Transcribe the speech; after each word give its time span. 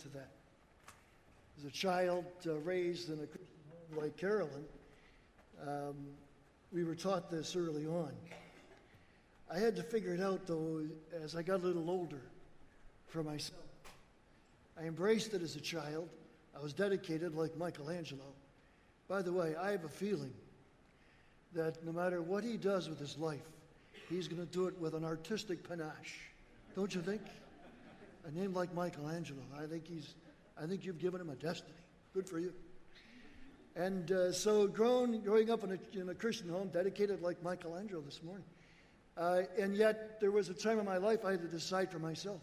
to 0.00 0.08
that. 0.10 0.30
As 1.58 1.64
a 1.64 1.70
child 1.70 2.24
uh, 2.46 2.54
raised 2.58 3.08
in 3.08 3.14
a 3.14 3.18
home 3.18 4.02
like 4.02 4.16
Carolyn, 4.16 4.64
um, 5.66 5.96
we 6.72 6.84
were 6.84 6.94
taught 6.94 7.30
this 7.30 7.56
early 7.56 7.86
on. 7.86 8.12
I 9.50 9.58
had 9.58 9.74
to 9.76 9.82
figure 9.82 10.14
it 10.14 10.20
out, 10.20 10.46
though, 10.46 10.82
as 11.22 11.34
I 11.34 11.42
got 11.42 11.60
a 11.60 11.66
little 11.66 11.90
older 11.90 12.20
for 13.06 13.22
myself. 13.22 13.60
I 14.78 14.84
embraced 14.84 15.34
it 15.34 15.42
as 15.42 15.56
a 15.56 15.60
child. 15.60 16.08
I 16.56 16.62
was 16.62 16.72
dedicated 16.72 17.34
like 17.34 17.56
Michelangelo. 17.56 18.34
By 19.08 19.22
the 19.22 19.32
way, 19.32 19.54
I 19.56 19.70
have 19.70 19.84
a 19.84 19.88
feeling 19.88 20.32
that 21.54 21.84
no 21.84 21.92
matter 21.92 22.20
what 22.20 22.44
he 22.44 22.56
does 22.56 22.88
with 22.88 22.98
his 22.98 23.16
life, 23.16 23.40
he's 24.08 24.28
going 24.28 24.46
to 24.46 24.52
do 24.52 24.66
it 24.66 24.78
with 24.78 24.94
an 24.94 25.04
artistic 25.04 25.66
panache. 25.66 26.20
Don't 26.76 26.94
you 26.94 27.00
think? 27.00 27.22
A 28.26 28.30
name 28.30 28.52
like 28.52 28.74
Michelangelo, 28.74 29.42
I 29.58 29.66
think 29.66 29.86
he's, 29.86 30.14
I 30.60 30.66
think 30.66 30.84
you've 30.84 30.98
given 30.98 31.20
him 31.20 31.30
a 31.30 31.34
destiny. 31.34 31.74
Good 32.12 32.28
for 32.28 32.38
you. 32.38 32.52
And 33.76 34.10
uh, 34.10 34.32
so, 34.32 34.66
grown, 34.66 35.20
growing 35.20 35.50
up 35.50 35.62
in 35.62 35.72
a, 35.72 35.98
in 36.00 36.08
a, 36.08 36.14
Christian 36.14 36.48
home, 36.48 36.68
dedicated 36.68 37.22
like 37.22 37.42
Michelangelo 37.42 38.00
this 38.00 38.22
morning, 38.22 38.44
uh, 39.16 39.42
and 39.58 39.76
yet 39.76 40.20
there 40.20 40.30
was 40.30 40.48
a 40.48 40.54
time 40.54 40.78
in 40.78 40.84
my 40.84 40.96
life 40.96 41.24
I 41.24 41.32
had 41.32 41.42
to 41.42 41.48
decide 41.48 41.90
for 41.90 41.98
myself 41.98 42.40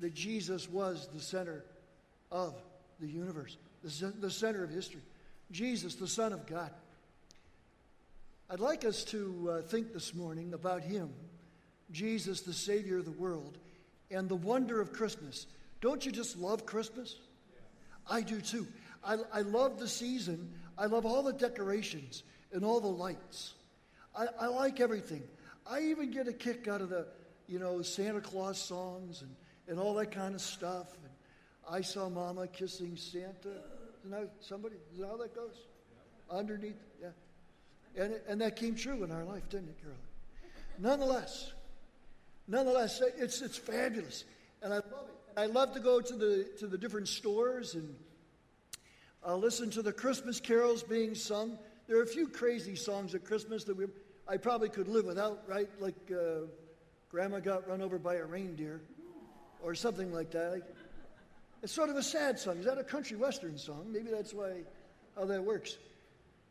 that 0.00 0.14
Jesus 0.14 0.68
was 0.70 1.08
the 1.12 1.20
center 1.20 1.64
of 2.30 2.54
the 3.00 3.06
universe, 3.06 3.58
the, 3.84 4.12
the 4.18 4.30
center 4.30 4.64
of 4.64 4.70
history. 4.70 5.02
Jesus, 5.52 5.94
the 5.94 6.08
Son 6.08 6.32
of 6.32 6.46
God. 6.46 6.70
I'd 8.48 8.60
like 8.60 8.84
us 8.84 9.04
to 9.04 9.50
uh, 9.50 9.62
think 9.62 9.92
this 9.92 10.14
morning 10.14 10.54
about 10.54 10.82
Him, 10.82 11.10
Jesus, 11.90 12.40
the 12.40 12.54
Savior 12.54 12.98
of 12.98 13.04
the 13.04 13.12
world, 13.12 13.58
and 14.12 14.28
the 14.28 14.36
wonder 14.36 14.80
of 14.80 14.92
Christmas. 14.92 15.46
Don't 15.80 16.04
you 16.04 16.12
just 16.12 16.36
love 16.38 16.66
Christmas? 16.66 17.16
I 18.08 18.22
do 18.22 18.40
too. 18.40 18.66
I, 19.04 19.16
I 19.32 19.40
love 19.40 19.78
the 19.78 19.88
season. 19.88 20.52
I 20.78 20.86
love 20.86 21.06
all 21.06 21.22
the 21.22 21.32
decorations 21.32 22.22
and 22.52 22.64
all 22.64 22.80
the 22.80 22.88
lights. 22.88 23.54
I, 24.16 24.26
I 24.40 24.46
like 24.46 24.80
everything. 24.80 25.22
I 25.66 25.80
even 25.82 26.10
get 26.10 26.28
a 26.28 26.32
kick 26.32 26.68
out 26.68 26.80
of 26.80 26.88
the, 26.88 27.06
you 27.48 27.58
know, 27.58 27.82
Santa 27.82 28.20
Claus 28.20 28.58
songs 28.58 29.22
and, 29.22 29.34
and 29.68 29.78
all 29.78 29.94
that 29.94 30.12
kind 30.12 30.34
of 30.34 30.40
stuff. 30.40 30.92
And 30.94 31.12
I 31.70 31.80
saw 31.80 32.08
Mama 32.08 32.46
kissing 32.46 32.96
Santa. 32.96 33.62
Isn't 34.04 34.10
that 34.10 34.30
somebody? 34.40 34.76
Is 34.92 34.98
that 34.98 35.06
how 35.08 35.16
that 35.16 35.34
goes? 35.34 35.56
Underneath, 36.30 36.80
yeah. 37.00 37.08
And, 37.96 38.14
and 38.26 38.40
that 38.40 38.56
came 38.56 38.74
true 38.74 39.04
in 39.04 39.12
our 39.12 39.24
life, 39.24 39.48
didn't 39.48 39.68
it, 39.68 39.78
Carolyn? 39.80 39.98
Nonetheless, 40.78 41.52
nonetheless, 42.52 43.02
it's, 43.16 43.40
it's 43.40 43.58
fabulous. 43.58 44.24
And 44.62 44.72
I 44.72 44.76
love 44.76 45.08
it. 45.08 45.12
I 45.34 45.46
love 45.46 45.72
to 45.72 45.80
go 45.80 46.00
to 46.00 46.14
the, 46.14 46.46
to 46.58 46.66
the 46.66 46.76
different 46.76 47.08
stores 47.08 47.74
and 47.74 47.94
uh, 49.26 49.34
listen 49.34 49.70
to 49.70 49.82
the 49.82 49.92
Christmas 49.92 50.40
carols 50.40 50.82
being 50.82 51.14
sung. 51.14 51.58
There 51.88 51.98
are 51.98 52.02
a 52.02 52.06
few 52.06 52.28
crazy 52.28 52.76
songs 52.76 53.14
at 53.14 53.24
Christmas 53.24 53.64
that 53.64 53.76
we, 53.76 53.86
I 54.28 54.36
probably 54.36 54.68
could 54.68 54.88
live 54.88 55.06
without, 55.06 55.42
right? 55.48 55.70
Like 55.80 55.96
uh, 56.12 56.46
Grandma 57.10 57.40
got 57.40 57.66
run 57.66 57.80
over 57.80 57.98
by 57.98 58.16
a 58.16 58.26
reindeer 58.26 58.82
or 59.62 59.74
something 59.74 60.12
like 60.12 60.30
that. 60.32 60.62
It's 61.62 61.72
sort 61.72 61.88
of 61.88 61.96
a 61.96 62.02
sad 62.02 62.38
song. 62.38 62.58
Is 62.58 62.66
that 62.66 62.76
a 62.76 62.84
country 62.84 63.16
western 63.16 63.56
song? 63.56 63.86
Maybe 63.90 64.10
that's 64.10 64.34
why 64.34 64.64
how 65.16 65.24
that 65.24 65.42
works. 65.42 65.78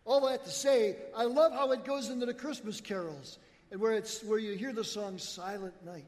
All 0.05 0.27
that 0.27 0.43
to 0.45 0.49
say, 0.49 0.95
I 1.15 1.25
love 1.25 1.51
how 1.51 1.71
it 1.71 1.85
goes 1.85 2.09
into 2.09 2.25
the 2.25 2.33
Christmas 2.33 2.81
carols 2.81 3.37
and 3.71 3.79
where 3.79 3.93
it's 3.93 4.21
where 4.23 4.37
you 4.37 4.55
hear 4.55 4.73
the 4.73 4.83
song 4.83 5.17
Silent 5.17 5.73
Night. 5.85 6.05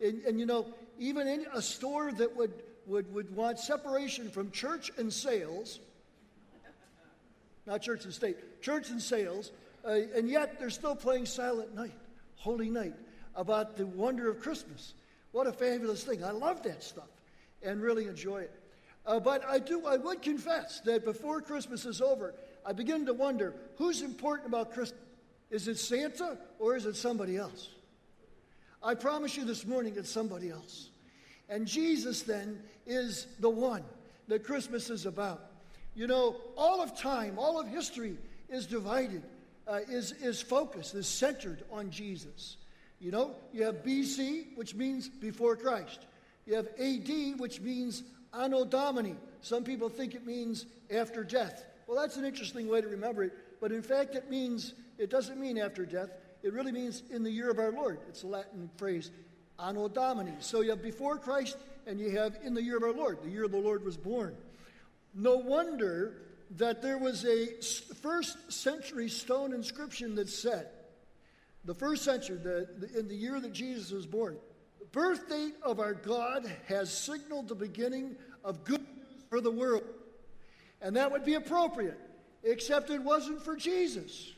And, 0.00 0.22
and 0.24 0.38
you 0.38 0.44
know, 0.44 0.66
even 0.98 1.26
in 1.26 1.46
a 1.54 1.62
store 1.62 2.12
that 2.12 2.36
would, 2.36 2.52
would, 2.86 3.12
would 3.14 3.34
want 3.34 3.58
separation 3.58 4.28
from 4.28 4.50
church 4.50 4.90
and 4.98 5.10
sales, 5.10 5.80
not 7.66 7.80
church 7.80 8.04
and 8.04 8.12
state, 8.12 8.60
church 8.60 8.90
and 8.90 9.00
sales, 9.00 9.52
uh, 9.86 9.92
and 10.14 10.28
yet 10.28 10.58
they're 10.58 10.70
still 10.70 10.96
playing 10.96 11.24
Silent 11.24 11.74
Night, 11.74 11.94
Holy 12.36 12.68
Night, 12.68 12.94
about 13.34 13.76
the 13.76 13.86
wonder 13.86 14.28
of 14.28 14.40
Christmas. 14.40 14.92
What 15.32 15.46
a 15.46 15.52
fabulous 15.52 16.04
thing. 16.04 16.24
I 16.24 16.32
love 16.32 16.62
that 16.64 16.82
stuff 16.82 17.08
and 17.62 17.80
really 17.80 18.06
enjoy 18.06 18.38
it. 18.38 18.54
Uh, 19.06 19.20
but 19.20 19.44
I 19.48 19.60
do, 19.60 19.86
I 19.86 19.96
would 19.96 20.20
confess 20.20 20.80
that 20.80 21.04
before 21.04 21.40
Christmas 21.40 21.86
is 21.86 22.02
over, 22.02 22.34
I 22.66 22.72
begin 22.72 23.06
to 23.06 23.14
wonder 23.14 23.54
who's 23.76 24.02
important 24.02 24.48
about 24.48 24.72
Christmas. 24.72 25.00
Is 25.50 25.68
it 25.68 25.78
Santa 25.78 26.38
or 26.58 26.76
is 26.76 26.86
it 26.86 26.96
somebody 26.96 27.36
else? 27.36 27.70
I 28.82 28.94
promise 28.94 29.36
you 29.36 29.44
this 29.44 29.66
morning 29.66 29.94
it's 29.96 30.10
somebody 30.10 30.50
else. 30.50 30.90
And 31.48 31.66
Jesus 31.66 32.22
then 32.22 32.60
is 32.86 33.26
the 33.40 33.50
one 33.50 33.84
that 34.28 34.44
Christmas 34.44 34.90
is 34.90 35.06
about. 35.06 35.50
You 35.94 36.06
know, 36.06 36.36
all 36.56 36.82
of 36.82 36.96
time, 36.98 37.38
all 37.38 37.58
of 37.58 37.68
history 37.68 38.16
is 38.48 38.66
divided, 38.66 39.22
uh, 39.66 39.80
is, 39.88 40.12
is 40.12 40.42
focused, 40.42 40.94
is 40.94 41.06
centered 41.06 41.62
on 41.70 41.90
Jesus. 41.90 42.56
You 43.00 43.10
know, 43.10 43.34
you 43.52 43.64
have 43.64 43.76
BC, 43.84 44.56
which 44.56 44.74
means 44.74 45.08
before 45.08 45.56
Christ. 45.56 46.00
You 46.46 46.54
have 46.54 46.68
AD, 46.78 47.38
which 47.38 47.60
means 47.60 48.02
Anno 48.32 48.64
Domini. 48.64 49.16
Some 49.40 49.64
people 49.64 49.88
think 49.88 50.14
it 50.14 50.26
means 50.26 50.66
after 50.94 51.24
death. 51.24 51.64
Well, 51.86 52.00
that's 52.00 52.16
an 52.16 52.24
interesting 52.24 52.68
way 52.68 52.80
to 52.80 52.88
remember 52.88 53.24
it, 53.24 53.32
but 53.60 53.72
in 53.72 53.82
fact, 53.82 54.14
it 54.14 54.30
means, 54.30 54.74
it 54.98 55.10
doesn't 55.10 55.40
mean 55.40 55.58
after 55.58 55.86
death. 55.86 56.10
It 56.42 56.52
really 56.52 56.72
means 56.72 57.02
in 57.10 57.22
the 57.22 57.30
year 57.30 57.50
of 57.50 57.58
our 57.58 57.72
Lord. 57.72 57.98
It's 58.08 58.22
a 58.22 58.26
Latin 58.26 58.70
phrase, 58.76 59.10
Anno 59.58 59.88
Domini. 59.88 60.34
So 60.40 60.60
you 60.60 60.70
have 60.70 60.82
before 60.82 61.18
Christ 61.18 61.56
and 61.86 61.98
you 61.98 62.10
have 62.10 62.36
in 62.44 62.54
the 62.54 62.62
year 62.62 62.76
of 62.76 62.82
our 62.82 62.92
Lord, 62.92 63.18
the 63.22 63.30
year 63.30 63.48
the 63.48 63.56
Lord 63.56 63.84
was 63.84 63.96
born. 63.96 64.36
No 65.14 65.36
wonder 65.36 66.22
that 66.56 66.82
there 66.82 66.98
was 66.98 67.24
a 67.24 67.46
first 67.96 68.52
century 68.52 69.08
stone 69.08 69.52
inscription 69.52 70.14
that 70.16 70.28
said, 70.28 70.68
the 71.64 71.74
first 71.74 72.04
century, 72.04 72.36
the, 72.36 72.68
the, 72.78 72.98
in 72.98 73.08
the 73.08 73.16
year 73.16 73.40
that 73.40 73.52
Jesus 73.52 73.90
was 73.90 74.06
born, 74.06 74.36
the 74.78 74.86
birth 74.86 75.28
date 75.28 75.54
of 75.62 75.80
our 75.80 75.94
God 75.94 76.50
has 76.68 76.96
signaled 76.96 77.48
the 77.48 77.56
beginning 77.56 78.14
of 78.44 78.62
good 78.62 78.82
news 78.82 79.24
for 79.28 79.40
the 79.40 79.50
world. 79.50 79.82
And 80.80 80.94
that 80.96 81.10
would 81.10 81.24
be 81.24 81.34
appropriate, 81.34 81.98
except 82.46 82.90
it 82.90 83.02
wasn't 83.02 83.42
for 83.42 83.56
Jesus. 83.56 84.32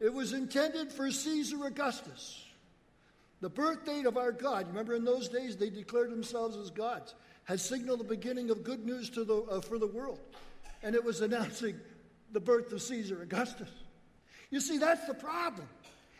It 0.00 0.12
was 0.12 0.32
intended 0.32 0.92
for 0.92 1.10
Caesar 1.10 1.66
Augustus. 1.66 2.42
The 3.40 3.50
birth 3.50 3.84
date 3.84 4.06
of 4.06 4.16
our 4.16 4.32
God, 4.32 4.68
remember 4.68 4.94
in 4.94 5.04
those 5.04 5.28
days 5.28 5.56
they 5.56 5.70
declared 5.70 6.10
themselves 6.10 6.56
as 6.56 6.70
gods, 6.70 7.14
has 7.44 7.62
signaled 7.62 8.00
the 8.00 8.04
beginning 8.04 8.50
of 8.50 8.64
good 8.64 8.84
news 8.84 9.10
the, 9.10 9.46
uh, 9.50 9.60
for 9.60 9.78
the 9.78 9.86
world. 9.86 10.18
And 10.82 10.94
it 10.94 11.04
was 11.04 11.20
announcing 11.20 11.78
the 12.32 12.40
birth 12.40 12.72
of 12.72 12.82
Caesar 12.82 13.22
Augustus. 13.22 13.70
You 14.50 14.60
see, 14.60 14.78
that's 14.78 15.06
the 15.06 15.14
problem 15.14 15.68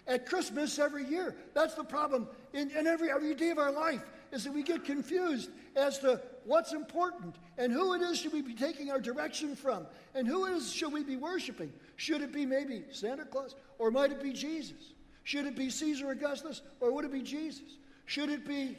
at 0.07 0.27
Christmas 0.27 0.79
every 0.79 1.05
year. 1.05 1.35
That's 1.55 1.75
the 1.75 1.85
problem 1.85 2.29
in, 2.53 2.71
in 2.71 2.87
every, 2.87 3.11
every 3.11 3.35
day 3.35 3.51
of 3.51 3.59
our 3.59 3.73
life, 3.73 4.03
is 4.33 4.45
that 4.45 4.53
we 4.53 4.63
get 4.63 4.85
confused 4.85 5.51
as 5.75 5.99
to 6.01 6.21
what's 6.45 6.73
important 6.73 7.37
and 7.59 7.73
who 7.73 7.95
it 7.95 8.03
is 8.03 8.19
should 8.19 8.33
we 8.33 8.43
be 8.43 8.55
taking 8.55 8.91
our 8.91 9.01
direction 9.01 9.57
from 9.57 9.87
and 10.15 10.27
who 10.27 10.47
it 10.47 10.53
is 10.53 10.73
should 10.73 10.93
we 10.93 11.03
be 11.03 11.17
worshiping. 11.17 11.73
Should 11.97 12.23
it 12.23 12.33
be 12.33 12.47
maybe 12.47 12.85
Santa 12.91 13.25
Claus 13.25 13.55
or 13.79 13.91
might 13.91 14.13
it 14.13 14.23
be 14.23 14.33
Jesus? 14.33 14.93
Should 15.25 15.47
it 15.47 15.57
be 15.57 15.71
Caesar 15.71 16.11
Augustus 16.11 16.63
or 16.81 16.93
would 16.93 17.05
it 17.05 17.13
be 17.13 17.23
Jesus? 17.23 17.79
Should 18.07 18.31
it 18.31 18.47
be, 18.47 18.77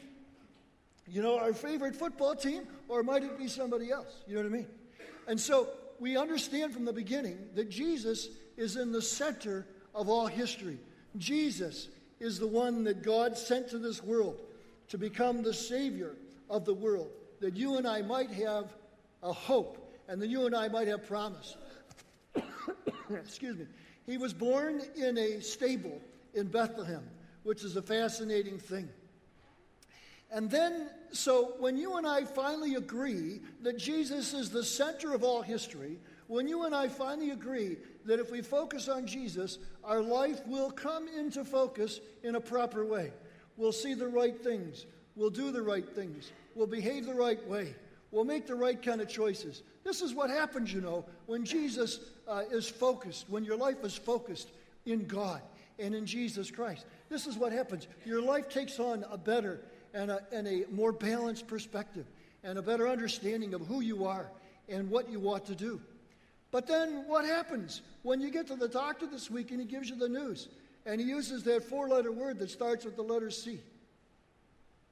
you 1.06 1.22
know, 1.22 1.38
our 1.38 1.52
favorite 1.52 1.94
football 1.94 2.34
team 2.34 2.66
or 2.88 3.02
might 3.02 3.22
it 3.22 3.36
be 3.38 3.48
somebody 3.48 3.90
else? 3.90 4.22
You 4.26 4.36
know 4.36 4.42
what 4.42 4.52
I 4.52 4.56
mean? 4.56 4.66
And 5.26 5.38
so 5.38 5.68
we 6.00 6.16
understand 6.16 6.72
from 6.72 6.84
the 6.84 6.92
beginning 6.92 7.38
that 7.54 7.68
Jesus 7.68 8.28
is 8.56 8.76
in 8.76 8.92
the 8.92 9.02
center 9.02 9.66
of 9.94 10.08
all 10.08 10.26
history. 10.26 10.78
Jesus 11.16 11.88
is 12.20 12.38
the 12.38 12.46
one 12.46 12.84
that 12.84 13.02
God 13.02 13.36
sent 13.36 13.68
to 13.70 13.78
this 13.78 14.02
world 14.02 14.40
to 14.88 14.98
become 14.98 15.42
the 15.42 15.54
Savior 15.54 16.16
of 16.48 16.64
the 16.64 16.74
world, 16.74 17.10
that 17.40 17.56
you 17.56 17.76
and 17.76 17.86
I 17.86 18.02
might 18.02 18.30
have 18.30 18.72
a 19.22 19.32
hope 19.32 19.88
and 20.08 20.20
that 20.22 20.28
you 20.28 20.46
and 20.46 20.54
I 20.54 20.68
might 20.68 20.88
have 20.88 21.06
promise. 21.06 21.56
Excuse 23.10 23.56
me. 23.56 23.66
He 24.06 24.16
was 24.16 24.32
born 24.32 24.80
in 24.96 25.18
a 25.18 25.40
stable 25.40 26.00
in 26.34 26.46
Bethlehem, 26.46 27.02
which 27.42 27.62
is 27.62 27.76
a 27.76 27.82
fascinating 27.82 28.58
thing. 28.58 28.88
And 30.30 30.50
then, 30.50 30.90
so 31.12 31.54
when 31.58 31.76
you 31.76 31.96
and 31.96 32.06
I 32.06 32.24
finally 32.24 32.74
agree 32.74 33.40
that 33.62 33.78
Jesus 33.78 34.34
is 34.34 34.50
the 34.50 34.64
center 34.64 35.14
of 35.14 35.22
all 35.22 35.42
history, 35.42 35.98
when 36.26 36.46
you 36.46 36.64
and 36.64 36.74
I 36.74 36.88
finally 36.88 37.30
agree 37.30 37.78
that 38.04 38.20
if 38.20 38.30
we 38.30 38.42
focus 38.42 38.88
on 38.88 39.06
Jesus, 39.06 39.58
our 39.82 40.02
life 40.02 40.46
will 40.46 40.70
come 40.70 41.08
into 41.08 41.44
focus 41.44 42.00
in 42.22 42.34
a 42.34 42.40
proper 42.40 42.84
way. 42.84 43.12
We'll 43.58 43.72
see 43.72 43.92
the 43.92 44.08
right 44.08 44.40
things. 44.42 44.86
We'll 45.16 45.28
do 45.28 45.50
the 45.50 45.60
right 45.60 45.86
things. 45.86 46.32
We'll 46.54 46.66
behave 46.66 47.04
the 47.04 47.14
right 47.14 47.46
way. 47.46 47.74
We'll 48.10 48.24
make 48.24 48.46
the 48.46 48.54
right 48.54 48.80
kind 48.82 49.02
of 49.02 49.08
choices. 49.08 49.62
This 49.84 50.00
is 50.00 50.14
what 50.14 50.30
happens, 50.30 50.72
you 50.72 50.80
know, 50.80 51.04
when 51.26 51.44
Jesus 51.44 52.00
uh, 52.26 52.44
is 52.50 52.66
focused, 52.66 53.26
when 53.28 53.44
your 53.44 53.56
life 53.56 53.84
is 53.84 53.94
focused 53.94 54.48
in 54.86 55.06
God 55.06 55.42
and 55.78 55.94
in 55.94 56.06
Jesus 56.06 56.50
Christ. 56.50 56.86
This 57.10 57.26
is 57.26 57.36
what 57.36 57.52
happens. 57.52 57.86
Your 58.06 58.22
life 58.22 58.48
takes 58.48 58.80
on 58.80 59.04
a 59.10 59.18
better 59.18 59.60
and 59.92 60.10
a, 60.10 60.22
and 60.32 60.48
a 60.48 60.64
more 60.72 60.92
balanced 60.92 61.46
perspective. 61.46 62.06
and 62.44 62.58
a 62.58 62.62
better 62.62 62.88
understanding 62.88 63.54
of 63.54 63.66
who 63.66 63.80
you 63.80 64.04
are 64.04 64.30
and 64.68 64.90
what 64.90 65.10
you 65.10 65.20
ought 65.28 65.46
to 65.46 65.54
do. 65.54 65.80
But 66.50 66.66
then 66.66 67.04
what 67.06 67.24
happens 67.24 67.82
when 68.02 68.20
you 68.20 68.30
get 68.30 68.46
to 68.46 68.56
the 68.56 68.68
doctor 68.68 69.06
this 69.06 69.30
week 69.30 69.50
and 69.50 69.60
he 69.60 69.66
gives 69.66 69.90
you 69.90 69.96
the 69.96 70.08
news 70.08 70.48
and 70.86 71.00
he 71.00 71.06
uses 71.06 71.42
that 71.44 71.64
four 71.64 71.88
letter 71.88 72.12
word 72.12 72.38
that 72.38 72.50
starts 72.50 72.84
with 72.84 72.96
the 72.96 73.02
letter 73.02 73.30
C? 73.30 73.60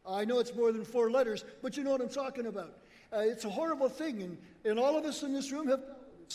I 0.07 0.25
know 0.25 0.39
it's 0.39 0.55
more 0.55 0.73
than 0.73 0.85
four 0.85 1.11
letters, 1.11 1.45
but 1.63 1.77
you 1.77 1.83
know 1.83 1.91
what 1.91 2.01
I'm 2.01 2.09
talking 2.09 2.47
about. 2.47 2.79
Uh, 3.13 3.19
it's 3.21 3.45
a 3.45 3.51
horrible 3.51 3.89
thing, 3.89 4.23
and, 4.23 4.39
and 4.65 4.79
all 4.79 4.97
of 4.97 5.05
us 5.05 5.23
in 5.23 5.33
this 5.33 5.51
room 5.51 5.69
have 5.69 5.81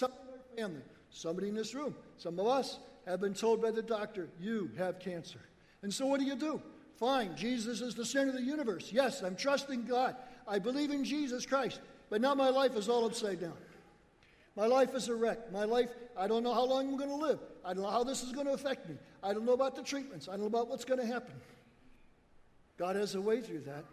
in 0.02 0.08
our 0.08 0.10
family, 0.58 0.82
somebody 1.10 1.50
in 1.50 1.56
this 1.56 1.74
room, 1.74 1.96
some 2.18 2.40
of 2.40 2.48
us 2.48 2.80
have 3.06 3.20
been 3.20 3.34
told 3.34 3.62
by 3.62 3.72
the 3.72 3.82
doctor, 3.82 4.30
you 4.40 4.70
have 4.78 5.00
cancer. 5.00 5.40
And 5.82 5.94
so 5.94 6.06
what 6.06 6.20
do 6.20 6.26
you 6.26 6.36
do? 6.36 6.62
Fine, 6.98 7.36
Jesus 7.36 7.82
is 7.82 7.96
the 7.96 8.06
center 8.06 8.30
of 8.30 8.36
the 8.36 8.42
universe. 8.42 8.92
Yes, 8.92 9.22
I'm 9.22 9.36
trusting 9.36 9.86
God. 9.86 10.16
I 10.48 10.60
believe 10.60 10.92
in 10.92 11.04
Jesus 11.04 11.46
Christ. 11.46 11.80
But 12.10 12.22
now 12.22 12.36
my 12.36 12.50
life 12.50 12.76
is 12.76 12.90
all 12.90 13.06
upside 13.06 13.42
down. 13.42 13.54
My 14.56 14.66
life 14.66 14.94
is 14.96 15.08
a 15.08 15.16
wreck. 15.16 15.52
My 15.52 15.64
life, 15.64 15.90
I 16.18 16.28
don't 16.28 16.44
know 16.44 16.54
how 16.54 16.66
long 16.66 16.90
I'm 16.90 16.98
going 16.98 17.10
to 17.10 17.16
live. 17.16 17.40
I 17.64 17.74
don't 17.74 17.84
know 17.84 17.90
how 17.90 18.04
this 18.04 18.22
is 18.22 18.32
going 18.32 18.48
to 18.48 18.54
affect 18.54 18.90
me. 18.90 18.96
I 19.24 19.34
don't 19.34 19.46
know 19.46 19.54
about 19.54 19.76
the 19.76 19.84
treatments. 19.84 20.28
I 20.28 20.32
don't 20.32 20.42
know 20.42 20.48
about 20.48 20.68
what's 20.68 20.86
going 20.86 21.00
to 21.00 21.06
happen. 21.06 21.34
God 22.78 22.96
has 22.96 23.16
a 23.16 23.22
way 23.22 23.42
through 23.42 23.62
that. 23.62 23.86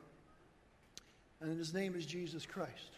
And 1.41 1.57
his 1.57 1.73
name 1.73 1.95
is 1.95 2.07
Jesus 2.07 2.45
Christ. 2.45 2.91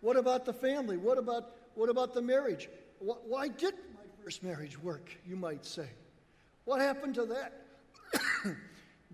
What 0.00 0.16
about 0.16 0.46
the 0.46 0.52
family? 0.52 0.96
What 0.96 1.18
about, 1.18 1.56
what 1.74 1.90
about 1.90 2.14
the 2.14 2.22
marriage? 2.22 2.68
Why 3.00 3.48
didn't 3.48 3.94
my 3.94 4.24
first 4.24 4.42
marriage 4.42 4.80
work, 4.80 5.10
you 5.26 5.36
might 5.36 5.64
say? 5.64 5.88
What 6.64 6.80
happened 6.80 7.16
to 7.16 7.26
that? 7.26 7.62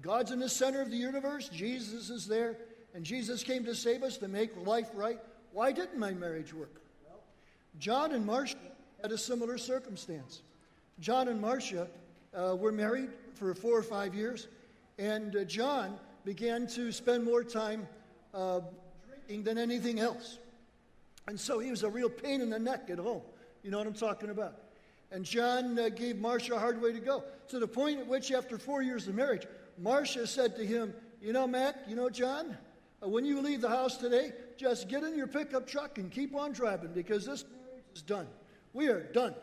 God's 0.01 0.31
in 0.31 0.39
the 0.39 0.49
center 0.49 0.81
of 0.81 0.91
the 0.91 0.97
universe. 0.97 1.49
Jesus 1.49 2.11
is 2.11 2.27
there. 2.27 2.59
And 2.95 3.05
Jesus 3.05 3.43
came 3.43 3.65
to 3.65 3.75
save 3.75 4.03
us, 4.03 4.19
to 4.19 4.29
make 4.29 4.51
life 4.67 4.91
right. 4.95 5.19
Why 5.53 5.73
didn't 5.73 5.99
my 5.99 6.13
marriage 6.13 6.53
work? 6.53 6.82
John 7.79 8.13
and 8.13 8.25
Marcia 8.25 8.57
had 9.01 9.13
a 9.13 9.19
similar 9.19 9.59
circumstance. 9.59 10.43
John 11.01 11.29
and 11.29 11.41
Marcia 11.41 11.89
uh, 12.35 12.57
were 12.57 12.73
married 12.73 13.11
for 13.35 13.55
four 13.55 13.77
or 13.77 13.83
five 13.83 14.15
years, 14.15 14.49
and 14.99 15.35
uh, 15.35 15.45
John 15.45 15.99
began 16.25 16.67
to 16.69 16.93
spend 16.93 17.25
more 17.25 17.43
time 17.43 17.89
uh, 18.33 18.61
drinking 19.09 19.45
than 19.45 19.59
anything 19.59 19.99
else. 19.99 20.39
And 21.27 21.39
so 21.39 21.59
he 21.59 21.71
was 21.71 21.83
a 21.83 21.91
real 21.91 22.09
pain 22.09 22.41
in 22.41 22.51
the 22.51 22.59
neck 22.59 22.89
at 22.91 22.99
home. 22.99 23.23
You 23.63 23.71
know 23.71 23.79
what 23.79 23.87
I'm 23.87 23.95
talking 23.95 24.31
about? 24.31 24.55
And 25.11 25.25
John 25.25 25.79
uh, 25.79 25.89
gave 25.89 26.19
Marcia 26.19 26.55
a 26.55 26.59
hard 26.59 26.81
way 26.81 26.93
to 26.93 27.01
go, 27.01 27.25
to 27.49 27.59
the 27.59 27.69
point 27.69 28.01
at 28.01 28.07
which, 28.07 28.33
after 28.33 28.59
four 28.59 28.83
years 28.83 29.09
of 29.09 29.15
marriage, 29.15 29.47
Marcia 29.79 30.27
said 30.27 30.57
to 30.57 30.67
him, 30.67 30.95
You 31.21 31.33
know, 31.33 31.47
Mac, 31.47 31.77
you 31.87 31.97
know, 31.97 32.09
John, 32.09 32.57
uh, 33.03 33.09
when 33.09 33.25
you 33.25 33.41
leave 33.41 33.61
the 33.61 33.69
house 33.69 33.99
today, 33.99 34.33
just 34.57 34.89
get 34.89 35.03
in 35.03 35.17
your 35.17 35.27
pickup 35.27 35.67
truck 35.67 35.99
and 35.99 36.11
keep 36.11 36.35
on 36.35 36.53
driving 36.53 36.93
because 36.93 37.27
this 37.27 37.45
is 37.95 38.03
done. 38.03 38.27
We 38.73 38.89
are 38.89 39.01
done. 39.01 39.35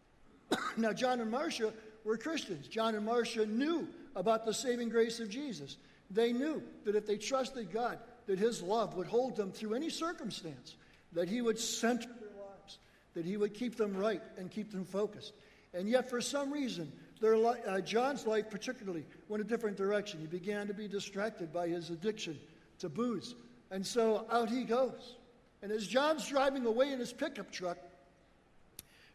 now, 0.76 0.92
John 0.92 1.20
and 1.20 1.30
Marcia 1.30 1.72
were 2.04 2.16
Christians. 2.16 2.68
John 2.68 2.94
and 2.94 3.04
Marcia 3.04 3.46
knew 3.46 3.88
about 4.16 4.44
the 4.44 4.54
saving 4.54 4.88
grace 4.88 5.20
of 5.20 5.28
Jesus. 5.28 5.76
They 6.10 6.32
knew 6.32 6.62
that 6.84 6.96
if 6.96 7.06
they 7.06 7.16
trusted 7.16 7.72
God, 7.72 7.98
that 8.26 8.38
His 8.38 8.62
love 8.62 8.94
would 8.96 9.06
hold 9.06 9.36
them 9.36 9.52
through 9.52 9.74
any 9.74 9.90
circumstance, 9.90 10.76
that 11.12 11.28
He 11.28 11.40
would 11.40 11.58
center 11.58 12.08
their 12.08 12.44
lives, 12.44 12.78
that 13.14 13.24
He 13.24 13.36
would 13.36 13.54
keep 13.54 13.76
them 13.76 13.96
right 13.96 14.22
and 14.36 14.50
keep 14.50 14.72
them 14.72 14.84
focused. 14.84 15.32
And 15.72 15.88
yet, 15.88 16.10
for 16.10 16.20
some 16.20 16.52
reason, 16.52 16.90
their 17.20 17.36
li- 17.36 17.60
uh, 17.66 17.80
John's 17.80 18.26
life 18.26 18.50
particularly 18.50 19.04
went 19.28 19.42
a 19.42 19.46
different 19.46 19.76
direction. 19.76 20.20
He 20.20 20.26
began 20.26 20.66
to 20.66 20.74
be 20.74 20.88
distracted 20.88 21.52
by 21.52 21.68
his 21.68 21.90
addiction 21.90 22.38
to 22.78 22.88
booze. 22.88 23.34
And 23.70 23.86
so 23.86 24.26
out 24.30 24.48
he 24.48 24.64
goes. 24.64 25.16
And 25.62 25.70
as 25.70 25.86
John's 25.86 26.26
driving 26.26 26.64
away 26.66 26.92
in 26.92 26.98
his 26.98 27.12
pickup 27.12 27.50
truck, 27.50 27.78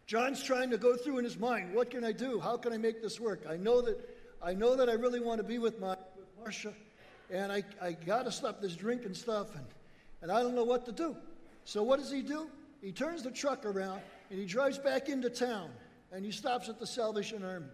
John's 0.05 0.43
trying 0.43 0.69
to 0.69 0.77
go 0.77 0.95
through 0.95 1.17
in 1.17 1.23
his 1.23 1.39
mind, 1.39 1.73
what 1.73 1.89
can 1.89 2.03
I 2.03 2.11
do? 2.11 2.39
How 2.39 2.57
can 2.57 2.71
I 2.71 2.77
make 2.77 3.01
this 3.01 3.19
work? 3.19 3.45
I 3.49 3.57
know 3.57 3.81
that 3.81 3.97
I 4.41 4.53
know 4.53 4.75
that 4.75 4.89
I 4.89 4.93
really 4.93 5.19
want 5.19 5.39
to 5.39 5.43
be 5.43 5.57
with 5.57 5.79
my 5.79 5.97
with 6.15 6.27
Marcia, 6.39 6.73
and 7.31 7.51
I, 7.51 7.63
I 7.81 7.93
gotta 7.93 8.31
stop 8.31 8.61
this 8.61 8.75
drinking 8.75 9.15
stuff 9.15 9.55
and, 9.55 9.65
and 10.21 10.31
I 10.31 10.41
don't 10.41 10.53
know 10.53 10.63
what 10.63 10.85
to 10.85 10.91
do. 10.91 11.15
So 11.63 11.81
what 11.81 11.99
does 11.99 12.11
he 12.11 12.21
do? 12.21 12.47
He 12.81 12.91
turns 12.91 13.23
the 13.23 13.31
truck 13.31 13.65
around 13.65 14.01
and 14.29 14.37
he 14.39 14.45
drives 14.45 14.77
back 14.77 15.09
into 15.09 15.29
town 15.29 15.71
and 16.11 16.23
he 16.23 16.31
stops 16.31 16.69
at 16.69 16.79
the 16.79 16.85
Salvation 16.85 17.43
Army. 17.43 17.65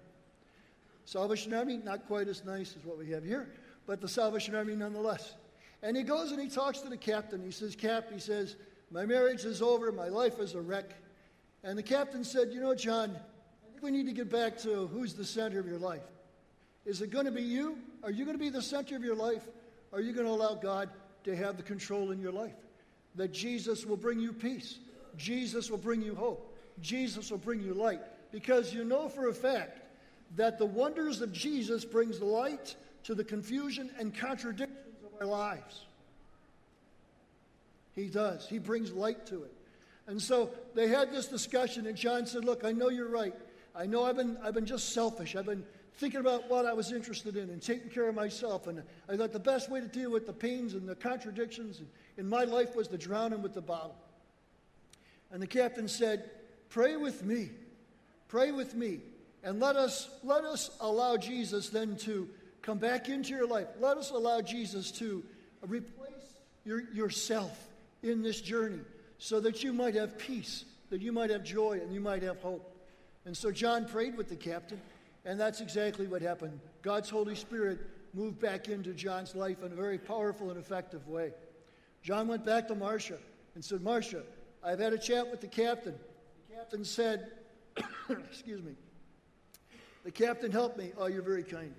Salvation 1.04 1.54
Army, 1.54 1.78
not 1.78 2.08
quite 2.08 2.30
as 2.30 2.46
nice 2.46 2.76
as 2.78 2.86
what 2.86 2.98
we 2.98 3.10
have 3.10 3.26
here, 3.26 3.50
but 3.86 4.00
the 4.00 4.08
Salvation 4.08 4.56
Army 4.56 4.76
nonetheless. 4.76 5.36
And 5.84 5.98
he 5.98 6.04
goes 6.04 6.32
and 6.32 6.40
he 6.40 6.48
talks 6.48 6.80
to 6.82 6.90
the 6.90 6.98
captain. 6.98 7.44
He 7.44 7.52
says, 7.52 7.76
Cap, 7.76 8.12
he 8.12 8.20
says, 8.20 8.56
my 8.92 9.06
marriage 9.06 9.46
is 9.46 9.62
over, 9.62 9.92
my 9.92 10.10
life 10.10 10.40
is 10.40 10.54
a 10.54 10.62
wreck. 10.62 10.94
And 11.64 11.78
the 11.78 11.84
captain 11.84 12.24
said, 12.24 12.52
You 12.52 12.60
know, 12.60 12.76
John, 12.76 13.12
I 13.12 13.72
think 13.72 13.82
we 13.82 13.92
need 13.92 14.06
to 14.08 14.12
get 14.12 14.30
back 14.30 14.58
to 14.60 14.88
who's 14.88 15.14
the 15.14 15.24
center 15.24 15.60
of 15.60 15.68
your 15.68 15.80
life. 15.80 16.04
Is 16.86 17.02
it 17.02 17.10
going 17.10 17.26
to 17.26 17.32
be 17.32 17.42
you? 17.42 17.78
Are 18.04 18.12
you 18.12 18.26
going 18.26 18.38
to 18.38 18.44
be 18.44 18.50
the 18.50 18.62
center 18.62 18.96
of 18.96 19.04
your 19.04 19.16
life? 19.16 19.48
Are 19.94 20.02
you 20.02 20.12
going 20.14 20.26
to 20.26 20.32
allow 20.32 20.56
God 20.56 20.90
to 21.24 21.36
have 21.36 21.56
the 21.56 21.64
control 21.64 22.12
in 22.12 22.20
your 22.20 22.32
life? 22.32 22.56
That 23.16 23.32
Jesus 23.32 23.86
will 23.86 23.98
bring 23.98 24.20
you 24.20 24.34
peace. 24.34 24.80
Jesus 25.16 25.70
will 25.70 25.78
bring 25.78 26.02
you 26.02 26.16
hope. 26.16 26.58
Jesus 26.82 27.32
will 27.32 27.38
bring 27.38 27.62
you 27.62 27.74
light. 27.74 28.02
Because 28.32 28.74
you 28.74 28.84
know 28.84 29.08
for 29.08 29.30
a 29.30 29.34
fact 29.34 29.80
that 30.36 30.58
the 30.58 30.66
wonders 30.66 31.22
of 31.22 31.32
Jesus 31.32 31.86
brings 31.86 32.20
light 32.22 32.76
to 33.04 33.14
the 33.14 33.24
confusion 33.24 33.90
and 34.00 34.16
contradictions 34.16 34.78
of 34.78 34.91
our 35.22 35.28
lives. 35.28 35.86
He 37.94 38.08
does. 38.08 38.48
He 38.48 38.58
brings 38.58 38.92
light 38.92 39.28
to 39.28 39.44
it. 39.44 39.54
And 40.08 40.20
so 40.22 40.50
they 40.74 40.88
had 40.88 41.12
this 41.12 41.28
discussion, 41.28 41.86
and 41.86 41.96
John 41.96 42.26
said, 42.26 42.44
Look, 42.44 42.66
I 42.66 42.72
know 42.72 42.90
you're 42.90 43.08
right. 43.08 43.36
I 43.76 43.86
know 43.86 44.04
I've 44.04 44.18
been, 44.18 44.38
I've 44.44 44.54
been 44.54 44.66
just 44.66 44.94
selfish. 44.94 45.36
I've 45.36 45.46
been 45.46 45.64
thinking 45.96 46.20
about 46.20 46.50
what 46.50 46.66
I 46.66 46.74
was 46.74 46.92
interested 46.92 47.38
in 47.38 47.50
and 47.50 47.62
taking 47.62 47.90
care 47.90 48.10
of 48.10 48.16
myself. 48.16 48.68
And 48.68 48.82
I 49.08 49.16
thought 49.16 49.32
the 49.32 49.40
best 49.40 49.70
way 49.70 49.80
to 49.80 49.88
deal 49.88 50.12
with 50.12 50.26
the 50.26 50.34
pains 50.34 50.74
and 50.74 50.90
the 50.90 50.96
contradictions 50.96 51.82
in 52.18 52.28
my 52.28 52.44
life 52.44 52.76
was 52.76 52.88
to 52.90 52.98
drown 52.98 53.32
him 53.32 53.44
with 53.44 53.54
the 53.54 53.62
bottle. 53.62 53.96
And 55.32 55.42
the 55.42 55.48
captain 55.48 55.88
said, 55.88 56.30
Pray 56.70 56.96
with 56.96 57.24
me. 57.24 57.50
Pray 58.28 58.52
with 58.52 58.74
me. 58.74 59.00
And 59.44 59.60
let 59.60 59.76
us, 59.76 60.10
let 60.24 60.44
us 60.44 60.72
allow 60.80 61.18
Jesus 61.18 61.70
then 61.70 61.96
to 61.98 62.28
come 62.62 62.78
back 62.78 63.10
into 63.10 63.30
your 63.30 63.48
life. 63.48 63.68
Let 63.80 63.98
us 63.98 64.12
allow 64.12 64.42
Jesus 64.42 64.92
to 64.94 65.24
replace 65.68 66.36
your, 66.66 66.82
yourself 66.92 67.68
in 68.04 68.22
this 68.22 68.42
journey 68.42 68.80
so 69.18 69.40
that 69.40 69.64
you 69.64 69.74
might 69.74 69.96
have 69.96 70.18
peace, 70.18 70.66
that 70.90 71.02
you 71.02 71.12
might 71.12 71.30
have 71.30 71.44
joy, 71.44 71.80
and 71.82 71.94
you 71.94 72.00
might 72.00 72.24
have 72.24 72.40
hope. 72.42 72.76
And 73.26 73.36
so 73.36 73.52
John 73.52 73.86
prayed 73.86 74.18
with 74.18 74.30
the 74.30 74.36
captain, 74.36 74.82
and 75.26 75.40
that's 75.40 75.62
exactly 75.62 76.08
what 76.08 76.22
happened. 76.22 76.60
God's 76.82 77.10
Holy 77.10 77.36
Spirit 77.36 77.80
moved 78.14 78.40
back 78.40 78.68
into 78.68 78.94
John's 78.94 79.36
life 79.36 79.64
in 79.64 79.72
a 79.72 79.76
very 79.76 79.98
powerful 79.98 80.50
and 80.50 80.60
effective 80.60 81.08
way. 81.08 81.32
John 82.02 82.28
went 82.28 82.46
back 82.46 82.68
to 82.70 82.76
Marcia 82.76 83.18
and 83.54 83.64
said, 83.64 83.82
Marcia, 83.82 84.24
I've 84.64 84.80
had 84.80 84.94
a 84.94 84.98
chat 84.98 85.30
with 85.30 85.42
the 85.42 85.48
captain. 85.48 85.96
The 86.50 86.56
captain 86.56 86.84
said, 86.84 87.32
Excuse 88.10 88.62
me. 88.64 88.74
The 90.04 90.12
captain 90.12 90.52
helped 90.52 90.78
me. 90.78 90.92
Oh, 90.98 91.06
you're 91.06 91.22
very 91.22 91.44
kind. 91.44 91.74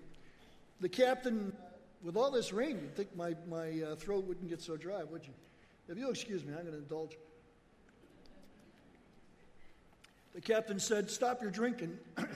The 0.83 0.89
captain, 0.89 1.57
with 2.03 2.17
all 2.17 2.33
this 2.33 2.53
rain, 2.53 2.81
you'd 2.81 2.97
think 2.97 3.15
my, 3.15 3.37
my 3.49 3.83
uh, 3.83 3.95
throat 3.95 4.25
wouldn't 4.27 4.49
get 4.49 4.61
so 4.61 4.77
dry, 4.77 5.05
would 5.05 5.25
you? 5.25 5.33
If 5.89 5.97
you'll 5.97 6.11
excuse 6.11 6.45
me, 6.45 6.55
I'm 6.55 6.63
going 6.63 6.73
to 6.73 6.79
indulge. 6.79 7.17
The 10.35 10.41
captain 10.41 10.81
said, 10.81 11.09
Stop 11.09 11.41
your 11.41 11.53
drinking. 11.53 11.97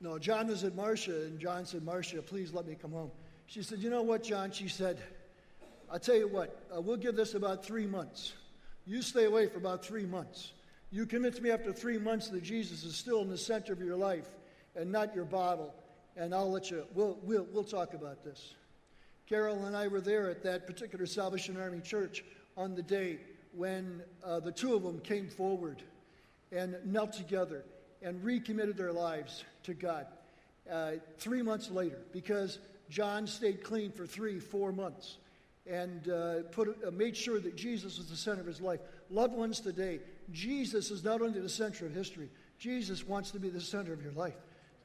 no, 0.00 0.18
John 0.18 0.48
was 0.48 0.64
at 0.64 0.74
Marcia, 0.74 1.26
and 1.26 1.38
John 1.38 1.64
said, 1.64 1.84
Marcia, 1.84 2.20
please 2.20 2.52
let 2.52 2.66
me 2.66 2.74
come 2.74 2.90
home. 2.90 3.12
She 3.46 3.62
said, 3.62 3.78
You 3.78 3.90
know 3.90 4.02
what, 4.02 4.24
John? 4.24 4.50
She 4.50 4.66
said, 4.66 5.00
I'll 5.92 6.00
tell 6.00 6.16
you 6.16 6.26
what, 6.26 6.60
uh, 6.76 6.80
we'll 6.80 6.96
give 6.96 7.14
this 7.14 7.34
about 7.34 7.64
three 7.64 7.86
months. 7.86 8.32
You 8.84 9.00
stay 9.00 9.26
away 9.26 9.46
for 9.46 9.58
about 9.58 9.84
three 9.84 10.06
months. 10.06 10.54
You 10.90 11.04
convince 11.04 11.38
me 11.40 11.50
after 11.50 11.70
three 11.70 11.98
months 11.98 12.28
that 12.28 12.42
Jesus 12.42 12.82
is 12.82 12.96
still 12.96 13.20
in 13.20 13.28
the 13.28 13.36
center 13.36 13.74
of 13.74 13.80
your 13.80 13.96
life 13.96 14.26
and 14.74 14.90
not 14.90 15.14
your 15.14 15.26
bottle, 15.26 15.74
and 16.16 16.34
I'll 16.34 16.50
let 16.50 16.70
you, 16.70 16.84
we'll, 16.94 17.18
we'll, 17.22 17.46
we'll 17.52 17.64
talk 17.64 17.92
about 17.92 18.24
this. 18.24 18.54
Carol 19.28 19.66
and 19.66 19.76
I 19.76 19.88
were 19.88 20.00
there 20.00 20.30
at 20.30 20.42
that 20.44 20.66
particular 20.66 21.04
Salvation 21.04 21.60
Army 21.60 21.80
church 21.80 22.24
on 22.56 22.74
the 22.74 22.82
day 22.82 23.18
when 23.52 24.02
uh, 24.24 24.40
the 24.40 24.50
two 24.50 24.74
of 24.74 24.82
them 24.82 24.98
came 25.00 25.28
forward 25.28 25.82
and 26.52 26.74
knelt 26.86 27.12
together 27.12 27.64
and 28.00 28.24
recommitted 28.24 28.78
their 28.78 28.92
lives 28.92 29.44
to 29.64 29.74
God. 29.74 30.06
Uh, 30.70 30.92
three 31.18 31.42
months 31.42 31.70
later, 31.70 31.98
because 32.12 32.60
John 32.88 33.26
stayed 33.26 33.62
clean 33.62 33.92
for 33.92 34.06
three, 34.06 34.38
four 34.38 34.72
months 34.72 35.18
and 35.66 36.08
uh, 36.08 36.34
put, 36.52 36.82
uh, 36.86 36.90
made 36.90 37.14
sure 37.14 37.40
that 37.40 37.56
Jesus 37.56 37.98
was 37.98 38.08
the 38.08 38.16
center 38.16 38.40
of 38.40 38.46
his 38.46 38.62
life. 38.62 38.80
Loved 39.10 39.34
ones 39.34 39.60
today, 39.60 40.00
Jesus 40.32 40.90
is 40.90 41.04
not 41.04 41.22
only 41.22 41.40
the 41.40 41.48
center 41.48 41.86
of 41.86 41.94
history, 41.94 42.28
Jesus 42.58 43.06
wants 43.06 43.30
to 43.30 43.38
be 43.38 43.48
the 43.48 43.60
center 43.60 43.92
of 43.92 44.02
your 44.02 44.12
life. 44.12 44.36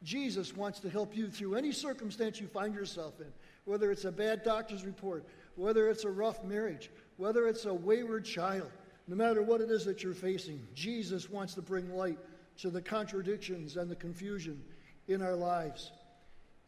Jesus 0.04 0.56
wants 0.56 0.80
to 0.82 0.90
help 0.90 1.16
you 1.16 1.30
through 1.30 1.56
any 1.56 1.72
circumstance 1.72 2.40
you 2.40 2.48
find 2.48 2.76
yourself 2.76 3.20
in, 3.20 3.28
whether 3.66 3.92
it's 3.92 4.06
a 4.06 4.12
bad 4.12 4.44
doctor's 4.44 4.84
report, 4.84 5.26
whether 5.56 5.90
it's 5.90 6.04
a 6.04 6.10
rough 6.10 6.44
marriage, 6.44 6.90
whether 7.18 7.48
it's 7.48 7.66
a 7.66 7.74
wayward 7.74 8.26
child, 8.26 8.70
no 9.08 9.16
matter 9.16 9.42
what 9.42 9.62
it 9.62 9.70
is 9.70 9.86
that 9.86 10.04
you're 10.04 10.14
facing. 10.14 10.66
Jesus 10.74 11.30
wants 11.30 11.54
to 11.56 11.62
bring 11.62 11.96
light 11.96 12.20
to 12.58 12.70
the 12.70 12.82
contradictions 12.82 13.78
and 13.78 13.90
the 13.90 13.96
confusion 13.96 14.62
in 15.08 15.22
our 15.22 15.36
lives. 15.36 15.92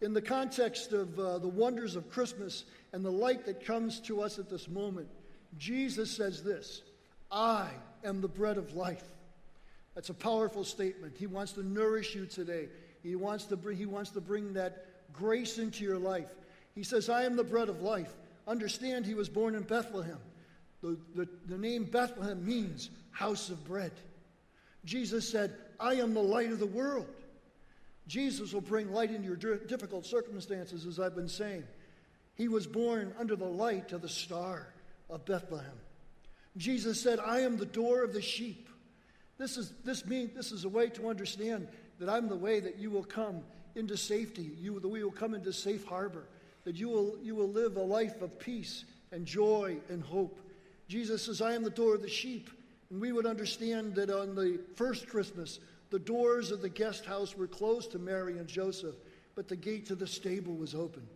In 0.01 0.13
the 0.13 0.21
context 0.21 0.91
of 0.91 1.17
uh, 1.19 1.37
the 1.37 1.47
wonders 1.47 1.95
of 1.95 2.09
Christmas 2.09 2.65
and 2.93 3.03
the 3.03 3.11
light 3.11 3.45
that 3.45 3.65
comes 3.65 3.99
to 4.01 4.21
us 4.21 4.39
at 4.39 4.49
this 4.49 4.67
moment, 4.67 5.07
Jesus 5.57 6.11
says 6.11 6.43
this 6.43 6.83
I 7.31 7.69
am 8.03 8.21
the 8.21 8.27
bread 8.27 8.57
of 8.57 8.75
life. 8.75 9.03
That's 9.95 10.09
a 10.09 10.13
powerful 10.13 10.63
statement. 10.63 11.15
He 11.17 11.27
wants 11.27 11.53
to 11.53 11.63
nourish 11.63 12.15
you 12.15 12.25
today. 12.25 12.67
He 13.01 13.15
wants 13.15 13.45
to 13.45 13.55
bring, 13.55 13.77
he 13.77 13.85
wants 13.85 14.11
to 14.11 14.21
bring 14.21 14.53
that 14.53 14.85
grace 15.13 15.57
into 15.57 15.83
your 15.83 15.97
life. 15.97 16.27
He 16.73 16.83
says, 16.83 17.09
I 17.09 17.23
am 17.23 17.35
the 17.35 17.43
bread 17.43 17.69
of 17.69 17.81
life. 17.81 18.13
Understand, 18.47 19.05
he 19.05 19.13
was 19.13 19.29
born 19.29 19.55
in 19.55 19.63
Bethlehem. 19.63 20.19
The, 20.81 20.97
the, 21.15 21.27
the 21.47 21.57
name 21.57 21.85
Bethlehem 21.85 22.45
means 22.45 22.89
house 23.11 23.49
of 23.49 23.63
bread. 23.65 23.93
Jesus 24.83 25.27
said, 25.27 25.53
I 25.79 25.95
am 25.95 26.13
the 26.13 26.21
light 26.21 26.51
of 26.51 26.59
the 26.59 26.65
world. 26.65 27.07
Jesus 28.07 28.53
will 28.53 28.61
bring 28.61 28.91
light 28.93 29.09
into 29.09 29.27
your 29.27 29.57
difficult 29.57 30.05
circumstances, 30.05 30.85
as 30.85 30.99
I've 30.99 31.15
been 31.15 31.29
saying. 31.29 31.63
He 32.35 32.47
was 32.47 32.67
born 32.67 33.13
under 33.17 33.35
the 33.35 33.45
light 33.45 33.93
of 33.93 34.01
the 34.01 34.09
star 34.09 34.67
of 35.09 35.25
Bethlehem. 35.25 35.71
Jesus 36.57 37.01
said, 37.01 37.19
I 37.19 37.41
am 37.41 37.57
the 37.57 37.65
door 37.65 38.03
of 38.03 38.13
the 38.13 38.21
sheep. 38.21 38.69
This 39.37 39.57
is, 39.57 39.73
this, 39.83 40.05
mean, 40.05 40.31
this 40.35 40.51
is 40.51 40.63
a 40.63 40.69
way 40.69 40.89
to 40.89 41.09
understand 41.09 41.67
that 41.99 42.09
I'm 42.09 42.29
the 42.29 42.35
way 42.35 42.59
that 42.59 42.77
you 42.77 42.89
will 42.89 43.03
come 43.03 43.41
into 43.75 43.97
safety, 43.97 44.51
you, 44.59 44.79
that 44.79 44.87
we 44.87 45.03
will 45.03 45.11
come 45.11 45.33
into 45.33 45.51
safe 45.51 45.85
harbor, 45.85 46.27
that 46.63 46.75
you 46.75 46.87
will, 46.87 47.17
you 47.21 47.35
will 47.35 47.49
live 47.49 47.75
a 47.75 47.81
life 47.81 48.21
of 48.21 48.39
peace 48.39 48.85
and 49.11 49.25
joy 49.25 49.77
and 49.89 50.01
hope. 50.01 50.39
Jesus 50.87 51.25
says, 51.25 51.41
I 51.41 51.53
am 51.53 51.63
the 51.63 51.69
door 51.69 51.95
of 51.95 52.01
the 52.01 52.09
sheep. 52.09 52.49
And 52.89 53.01
we 53.01 53.11
would 53.11 53.25
understand 53.25 53.95
that 53.95 54.09
on 54.09 54.35
the 54.35 54.59
first 54.75 55.07
Christmas, 55.07 55.59
the 55.89 55.99
doors 55.99 56.51
of 56.51 56.61
the 56.61 56.69
guest 56.69 57.05
house 57.05 57.35
were 57.35 57.47
closed 57.47 57.91
to 57.91 57.99
Mary 57.99 58.37
and 58.37 58.47
Joseph, 58.47 58.95
but 59.35 59.47
the 59.47 59.55
gate 59.55 59.85
to 59.87 59.95
the 59.95 60.07
stable 60.07 60.53
was 60.53 60.75
open. 60.75 61.07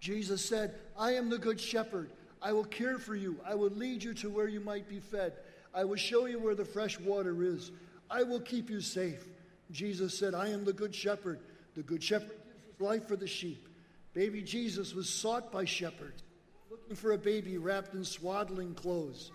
Jesus 0.00 0.44
said, 0.44 0.74
I 0.98 1.12
am 1.12 1.28
the 1.28 1.38
good 1.38 1.60
shepherd. 1.60 2.10
I 2.42 2.52
will 2.52 2.64
care 2.64 2.98
for 2.98 3.14
you. 3.14 3.38
I 3.44 3.54
will 3.54 3.70
lead 3.70 4.02
you 4.02 4.14
to 4.14 4.30
where 4.30 4.48
you 4.48 4.60
might 4.60 4.88
be 4.88 4.98
fed. 5.00 5.34
I 5.74 5.84
will 5.84 5.96
show 5.96 6.26
you 6.26 6.38
where 6.38 6.54
the 6.54 6.64
fresh 6.64 6.98
water 6.98 7.42
is. 7.42 7.70
I 8.10 8.22
will 8.22 8.40
keep 8.40 8.70
you 8.70 8.80
safe. 8.80 9.24
Jesus 9.70 10.18
said, 10.18 10.34
I 10.34 10.48
am 10.48 10.64
the 10.64 10.72
good 10.72 10.94
shepherd. 10.94 11.40
The 11.76 11.82
good 11.82 12.02
shepherd 12.02 12.28
gives 12.28 12.66
his 12.66 12.80
life 12.80 13.06
for 13.06 13.16
the 13.16 13.26
sheep. 13.26 13.68
Baby 14.14 14.42
Jesus 14.42 14.94
was 14.94 15.08
sought 15.08 15.52
by 15.52 15.64
shepherds, 15.64 16.22
looking 16.70 16.96
for 16.96 17.12
a 17.12 17.18
baby 17.18 17.58
wrapped 17.58 17.94
in 17.94 18.04
swaddling 18.04 18.74
clothes 18.74 19.30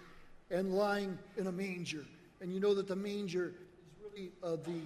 and 0.51 0.73
lying 0.73 1.17
in 1.37 1.47
a 1.47 1.51
manger. 1.51 2.05
And 2.41 2.53
you 2.53 2.59
know 2.59 2.73
that 2.73 2.87
the 2.87 2.95
manger 2.95 3.53
is 3.53 4.11
really 4.11 4.31
uh, 4.43 4.57
the, 4.57 4.81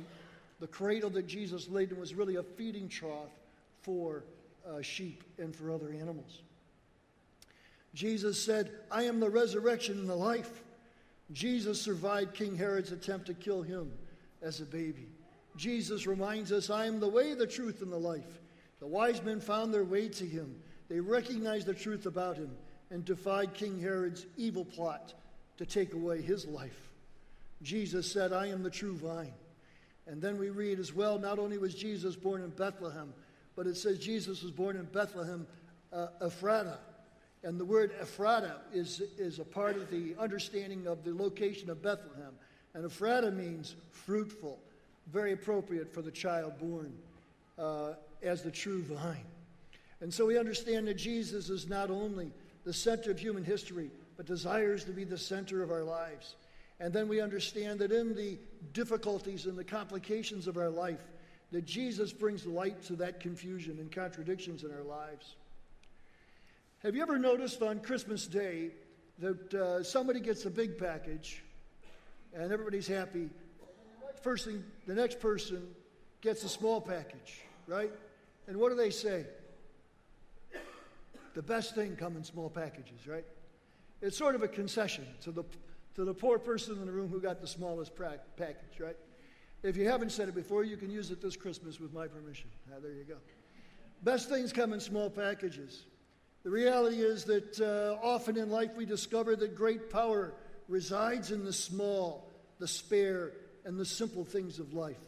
the 0.60 0.68
cradle 0.68 1.10
that 1.12 1.26
Jesus 1.26 1.68
laid 1.68 1.92
in 1.92 2.00
was 2.00 2.14
really 2.14 2.36
a 2.36 2.44
feeding 2.44 2.88
trough 2.88 3.32
for 3.82 4.24
uh, 4.68 4.82
sheep 4.82 5.24
and 5.40 5.56
for 5.56 5.72
other 5.72 5.92
animals. 5.92 6.42
Jesus 8.00 8.42
said, 8.42 8.72
I 8.90 9.04
am 9.04 9.20
the 9.20 9.30
resurrection 9.30 10.00
and 10.00 10.08
the 10.08 10.16
life. 10.16 10.64
Jesus 11.34 11.82
survived 11.82 12.34
King 12.34 12.56
Herod's 12.56 12.94
attempt 12.94 13.26
to 13.26 13.34
kill 13.34 13.62
him 13.62 13.92
as 14.42 14.62
a 14.62 14.66
baby. 14.66 15.10
Jesus 15.58 16.08
reminds 16.08 16.54
us, 16.54 16.70
I 16.70 16.86
am 16.86 17.02
the 17.02 17.10
way, 17.10 17.34
the 17.34 17.46
truth, 17.46 17.82
and 17.82 17.92
the 17.92 17.98
life. 17.98 18.40
The 18.80 18.88
wise 18.88 19.22
men 19.22 19.42
found 19.42 19.74
their 19.74 19.84
way 19.84 20.08
to 20.08 20.26
him. 20.26 20.56
They 20.88 21.02
recognized 21.02 21.66
the 21.66 21.74
truth 21.74 22.06
about 22.06 22.38
him 22.38 22.52
and 22.90 23.04
defied 23.04 23.54
King 23.54 23.78
Herod's 23.78 24.26
evil 24.38 24.64
plot 24.64 25.14
to 25.58 25.66
take 25.66 25.94
away 25.94 26.22
his 26.22 26.46
life. 26.46 26.92
Jesus 27.62 28.10
said, 28.10 28.32
I 28.32 28.48
am 28.48 28.64
the 28.64 28.70
true 28.70 28.96
vine. 28.96 29.34
And 30.08 30.22
then 30.22 30.38
we 30.38 30.52
read 30.52 30.80
as 30.80 30.94
well, 30.94 31.20
not 31.20 31.38
only 31.38 31.58
was 31.58 31.76
Jesus 31.76 32.16
born 32.16 32.44
in 32.44 32.52
Bethlehem, 32.52 33.14
but 33.58 33.68
it 33.68 33.76
says 33.76 34.00
Jesus 34.00 34.42
was 34.42 34.52
born 34.52 34.78
in 34.78 34.86
Bethlehem, 34.86 35.46
uh, 35.92 36.08
Ephrata. 36.22 36.78
And 37.44 37.60
the 37.60 37.66
word 37.66 37.94
Ephrata 38.02 38.58
is, 38.74 39.02
is 39.18 39.40
a 39.40 39.46
part 39.46 39.78
of 39.78 39.90
the 39.90 40.16
understanding 40.20 40.88
of 40.88 41.04
the 41.04 41.14
location 41.14 41.70
of 41.70 41.82
Bethlehem. 41.82 42.34
And 42.74 42.86
Ephrata 42.86 43.32
means 43.32 43.76
fruitful, 43.92 44.60
very 45.12 45.32
appropriate 45.32 45.94
for 45.94 46.02
the 46.02 46.12
child 46.12 46.60
born 46.60 46.94
uh, 47.58 47.94
as 48.22 48.44
the 48.44 48.52
true 48.52 48.82
vine. 48.84 49.26
And 50.02 50.14
so 50.14 50.26
we 50.26 50.38
understand 50.38 50.88
that 50.88 50.96
Jesus 50.96 51.50
is 51.50 51.68
not 51.68 51.90
only 51.90 52.32
the 52.66 52.74
center 52.74 53.12
of 53.12 53.20
human 53.20 53.44
history, 53.44 53.90
but 54.18 54.26
desires 54.26 54.84
to 54.86 54.92
be 54.92 55.06
the 55.06 55.18
center 55.18 55.64
of 55.64 55.72
our 55.72 55.84
lives. 55.84 56.36
And 56.80 56.94
then 56.94 57.08
we 57.08 57.22
understand 57.22 57.80
that 57.80 57.92
in 57.92 58.16
the 58.16 58.38
difficulties 58.74 59.46
and 59.46 59.58
the 59.58 59.64
complications 59.64 60.48
of 60.48 60.58
our 60.58 60.70
life, 60.70 61.00
that 61.52 61.66
Jesus 61.66 62.14
brings 62.14 62.46
light 62.46 62.82
to 62.84 62.96
that 62.98 63.20
confusion 63.20 63.78
and 63.80 63.92
contradictions 63.92 64.64
in 64.64 64.72
our 64.72 64.84
lives. 64.84 65.36
Have 66.84 66.96
you 66.96 67.02
ever 67.02 67.20
noticed 67.20 67.62
on 67.62 67.82
Christmas 67.82 68.26
Day 68.26 68.70
that 69.18 69.54
uh, 69.54 69.84
somebody 69.84 70.22
gets 70.22 70.46
a 70.46 70.50
big 70.50 70.78
package 70.78 71.44
and 72.34 72.54
everybody's 72.54 72.88
happy? 72.88 73.30
First 74.22 74.46
thing, 74.46 74.64
the 74.88 74.96
next 74.96 75.20
person 75.20 75.76
gets 76.22 76.46
a 76.46 76.50
small 76.50 76.80
package, 76.80 77.42
right? 77.68 77.92
And 78.48 78.56
what 78.56 78.70
do 78.70 78.76
they 78.76 78.92
say? 78.92 79.26
The 81.34 81.42
best 81.42 81.76
thing 81.76 81.98
comes 81.98 82.16
in 82.16 82.24
small 82.24 82.50
packages, 82.50 83.06
right? 83.06 83.26
It's 84.02 84.18
sort 84.18 84.36
of 84.36 84.44
a 84.44 84.48
concession 84.48 85.06
to 85.24 85.32
the, 85.32 85.44
to 85.96 86.06
the 86.06 86.14
poor 86.14 86.40
person 86.40 86.78
in 86.78 86.86
the 86.86 86.94
room 86.94 87.10
who 87.10 87.20
got 87.20 87.42
the 87.42 87.48
smallest 87.48 87.94
pra- 87.94 88.22
package, 88.38 88.80
right? 88.80 88.98
If 89.64 89.76
you 89.76 89.86
haven't 89.90 90.14
said 90.14 90.30
it 90.30 90.36
before, 90.36 90.64
you 90.64 90.78
can 90.78 90.90
use 90.90 91.12
it 91.12 91.22
this 91.22 91.36
Christmas 91.36 91.78
with 91.78 91.92
my 91.92 92.08
permission. 92.08 92.50
Ah, 92.72 92.80
there 92.82 92.94
you 92.94 93.04
go. 93.04 93.18
Best 94.02 94.30
things 94.30 94.54
come 94.54 94.72
in 94.72 94.80
small 94.80 95.10
packages. 95.10 95.84
The 96.44 96.50
reality 96.50 97.02
is 97.02 97.26
that 97.26 97.60
uh, 97.60 98.06
often 98.06 98.38
in 98.38 98.50
life 98.50 98.72
we 98.76 98.86
discover 98.86 99.36
that 99.36 99.56
great 99.56 99.90
power 99.90 100.34
resides 100.70 101.32
in 101.32 101.44
the 101.44 101.52
small, 101.52 102.30
the 102.60 102.68
spare, 102.68 103.34
and 103.66 103.78
the 103.78 103.86
simple 103.86 104.24
things 104.24 104.60
of 104.60 104.74
life. 104.74 105.00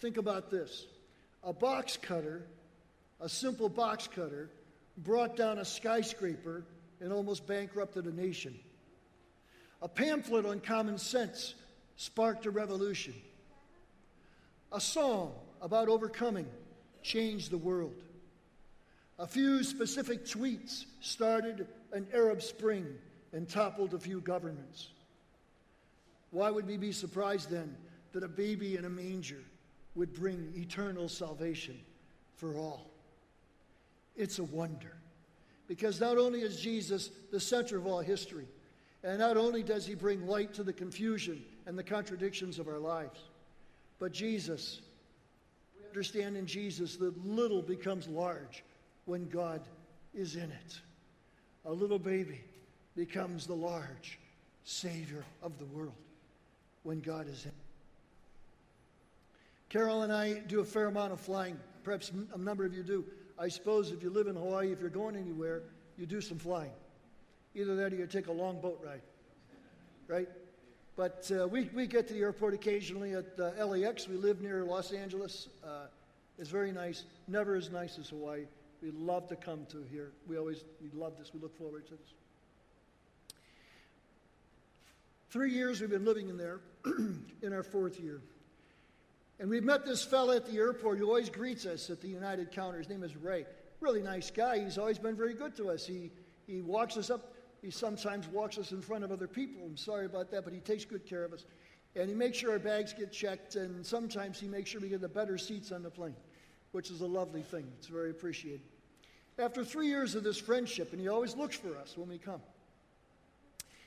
Think 0.00 0.16
about 0.16 0.50
this 0.50 0.86
a 1.44 1.52
box 1.52 1.96
cutter, 1.96 2.42
a 3.20 3.28
simple 3.28 3.68
box 3.68 4.08
cutter, 4.08 4.50
brought 4.98 5.36
down 5.36 5.58
a 5.58 5.64
skyscraper 5.64 6.64
and 7.00 7.12
almost 7.12 7.46
bankrupted 7.46 8.06
a 8.06 8.12
nation. 8.12 8.58
A 9.82 9.88
pamphlet 9.88 10.46
on 10.46 10.60
common 10.60 10.98
sense 10.98 11.54
sparked 11.96 12.46
a 12.46 12.50
revolution. 12.50 13.14
A 14.72 14.80
song 14.80 15.32
about 15.62 15.88
overcoming 15.88 16.46
changed 17.02 17.50
the 17.50 17.58
world. 17.58 17.94
A 19.18 19.26
few 19.26 19.64
specific 19.64 20.26
tweets 20.26 20.84
started 21.00 21.66
an 21.92 22.06
Arab 22.12 22.42
Spring 22.42 22.86
and 23.32 23.48
toppled 23.48 23.94
a 23.94 23.98
few 23.98 24.20
governments. 24.20 24.88
Why 26.30 26.50
would 26.50 26.66
we 26.66 26.76
be 26.76 26.92
surprised 26.92 27.50
then 27.50 27.74
that 28.12 28.24
a 28.24 28.28
baby 28.28 28.76
in 28.76 28.84
a 28.84 28.90
manger 28.90 29.42
would 29.94 30.12
bring 30.12 30.52
eternal 30.54 31.08
salvation 31.08 31.78
for 32.34 32.56
all? 32.56 32.90
It's 34.16 34.38
a 34.38 34.44
wonder. 34.44 34.96
Because 35.66 35.98
not 36.00 36.18
only 36.18 36.40
is 36.40 36.60
Jesus 36.60 37.10
the 37.32 37.40
center 37.40 37.78
of 37.78 37.86
all 37.86 38.00
history, 38.00 38.46
and 39.02 39.18
not 39.18 39.36
only 39.36 39.62
does 39.62 39.86
he 39.86 39.94
bring 39.94 40.26
light 40.26 40.52
to 40.54 40.62
the 40.62 40.72
confusion 40.72 41.42
and 41.64 41.78
the 41.78 41.82
contradictions 41.82 42.58
of 42.58 42.68
our 42.68 42.78
lives, 42.78 43.20
but 43.98 44.12
Jesus, 44.12 44.80
we 45.78 45.86
understand 45.88 46.36
in 46.36 46.46
Jesus 46.46 46.96
that 46.96 47.26
little 47.26 47.62
becomes 47.62 48.08
large 48.08 48.62
when 49.06 49.28
God 49.28 49.62
is 50.14 50.36
in 50.36 50.50
it. 50.50 50.80
A 51.64 51.72
little 51.72 51.98
baby 51.98 52.42
becomes 52.94 53.46
the 53.46 53.54
large 53.54 54.18
Savior 54.64 55.24
of 55.42 55.58
the 55.58 55.64
world 55.66 55.94
when 56.82 57.00
God 57.00 57.28
is 57.28 57.44
in 57.44 57.50
it. 57.50 57.54
Carol 59.68 60.02
and 60.02 60.12
I 60.12 60.34
do 60.34 60.60
a 60.60 60.64
fair 60.64 60.86
amount 60.86 61.12
of 61.12 61.20
flying. 61.20 61.58
Perhaps 61.82 62.12
a 62.34 62.38
number 62.38 62.64
of 62.64 62.74
you 62.74 62.82
do. 62.82 63.04
I 63.38 63.48
suppose 63.48 63.90
if 63.90 64.02
you 64.02 64.10
live 64.10 64.26
in 64.26 64.36
Hawaii, 64.36 64.72
if 64.72 64.80
you're 64.80 64.90
going 64.90 65.16
anywhere, 65.16 65.62
you 65.98 66.06
do 66.06 66.20
some 66.20 66.38
flying. 66.38 66.70
Either 67.54 67.74
that 67.76 67.92
or 67.92 67.96
you 67.96 68.06
take 68.06 68.28
a 68.28 68.32
long 68.32 68.60
boat 68.60 68.80
ride, 68.84 69.02
right? 70.08 70.28
But 70.96 71.30
uh, 71.30 71.46
we, 71.46 71.68
we 71.74 71.86
get 71.86 72.08
to 72.08 72.14
the 72.14 72.20
airport 72.20 72.54
occasionally 72.54 73.14
at 73.14 73.26
uh, 73.38 73.66
LAX. 73.66 74.08
We 74.08 74.16
live 74.16 74.40
near 74.40 74.64
Los 74.64 74.92
Angeles. 74.92 75.48
Uh, 75.64 75.86
it's 76.38 76.50
very 76.50 76.72
nice. 76.72 77.04
Never 77.28 77.54
as 77.54 77.70
nice 77.70 77.98
as 77.98 78.08
Hawaii. 78.08 78.46
We 78.86 78.92
love 78.92 79.26
to 79.28 79.36
come 79.36 79.66
to 79.70 79.84
here. 79.90 80.12
We 80.28 80.38
always 80.38 80.62
we 80.80 80.90
love 80.96 81.18
this. 81.18 81.32
We 81.34 81.40
look 81.40 81.58
forward 81.58 81.86
to 81.86 81.94
this. 81.94 82.14
Three 85.30 85.50
years 85.50 85.80
we've 85.80 85.90
been 85.90 86.04
living 86.04 86.28
in 86.28 86.36
there, 86.36 86.60
in 87.42 87.52
our 87.52 87.64
fourth 87.64 87.98
year. 87.98 88.20
And 89.40 89.50
we've 89.50 89.64
met 89.64 89.84
this 89.84 90.04
fella 90.04 90.36
at 90.36 90.46
the 90.46 90.56
airport 90.58 90.98
who 90.98 91.08
always 91.08 91.30
greets 91.30 91.66
us 91.66 91.90
at 91.90 92.00
the 92.00 92.06
United 92.06 92.52
counter. 92.52 92.78
His 92.78 92.88
name 92.88 93.02
is 93.02 93.16
Ray. 93.16 93.44
Really 93.80 94.02
nice 94.02 94.30
guy. 94.30 94.62
He's 94.62 94.78
always 94.78 95.00
been 95.00 95.16
very 95.16 95.34
good 95.34 95.56
to 95.56 95.70
us. 95.70 95.84
He, 95.84 96.12
he 96.46 96.62
walks 96.62 96.96
us 96.96 97.10
up. 97.10 97.34
He 97.62 97.72
sometimes 97.72 98.28
walks 98.28 98.56
us 98.56 98.70
in 98.70 98.80
front 98.80 99.02
of 99.02 99.10
other 99.10 99.26
people. 99.26 99.62
I'm 99.64 99.76
sorry 99.76 100.06
about 100.06 100.30
that, 100.30 100.44
but 100.44 100.52
he 100.52 100.60
takes 100.60 100.84
good 100.84 101.04
care 101.04 101.24
of 101.24 101.32
us. 101.32 101.44
And 101.96 102.08
he 102.08 102.14
makes 102.14 102.38
sure 102.38 102.52
our 102.52 102.60
bags 102.60 102.92
get 102.92 103.10
checked, 103.10 103.56
and 103.56 103.84
sometimes 103.84 104.38
he 104.38 104.46
makes 104.46 104.70
sure 104.70 104.80
we 104.80 104.88
get 104.88 105.00
the 105.00 105.08
better 105.08 105.38
seats 105.38 105.72
on 105.72 105.82
the 105.82 105.90
plane, 105.90 106.14
which 106.70 106.88
is 106.92 107.00
a 107.00 107.06
lovely 107.06 107.42
thing. 107.42 107.66
It's 107.78 107.88
very 107.88 108.10
appreciated. 108.10 108.60
After 109.38 109.64
three 109.64 109.88
years 109.88 110.14
of 110.14 110.24
this 110.24 110.38
friendship, 110.38 110.92
and 110.92 111.00
he 111.00 111.08
always 111.08 111.36
looks 111.36 111.56
for 111.56 111.76
us 111.76 111.94
when 111.96 112.08
we 112.08 112.18
come, 112.18 112.40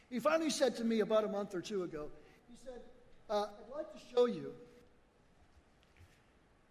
he 0.09 0.19
finally 0.19 0.49
said 0.49 0.75
to 0.77 0.83
me 0.83 0.99
about 0.99 1.23
a 1.23 1.27
month 1.27 1.55
or 1.55 1.61
two 1.61 1.83
ago, 1.83 2.07
he 2.49 2.55
said, 2.63 2.81
uh, 3.29 3.45
I'd 3.45 3.75
like 3.75 3.91
to 3.93 3.99
show 4.13 4.25
you 4.25 4.53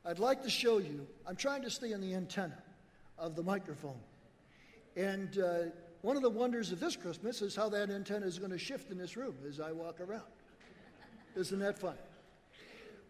I'd 0.09 0.19
like 0.19 0.43
to 0.45 0.49
show 0.49 0.79
you, 0.79 1.07
I'm 1.27 1.37
trying 1.37 1.61
to 1.63 1.71
stay 1.71 1.93
on 1.93 2.01
the 2.01 2.15
antenna 2.15 2.57
of 3.19 3.37
the 3.37 3.43
microphone. 3.43 3.99
And 4.97 5.39
uh, 5.39 5.59
one 6.01 6.17
of 6.17 6.23
the 6.23 6.31
wonders 6.31 6.73
of 6.73 6.81
this 6.81 6.97
Christmas 6.97 7.43
is 7.43 7.55
how 7.55 7.69
that 7.69 7.91
antenna 7.91 8.25
is 8.25 8.39
going 8.39 8.51
to 8.51 8.59
shift 8.59 8.91
in 8.91 8.97
this 8.97 9.19
room 9.19 9.35
as 9.47 9.61
I 9.61 9.73
walk 9.73 10.01
around. 10.01 10.23
Isn't 11.37 11.59
that 11.59 11.79
fun? 11.79 11.97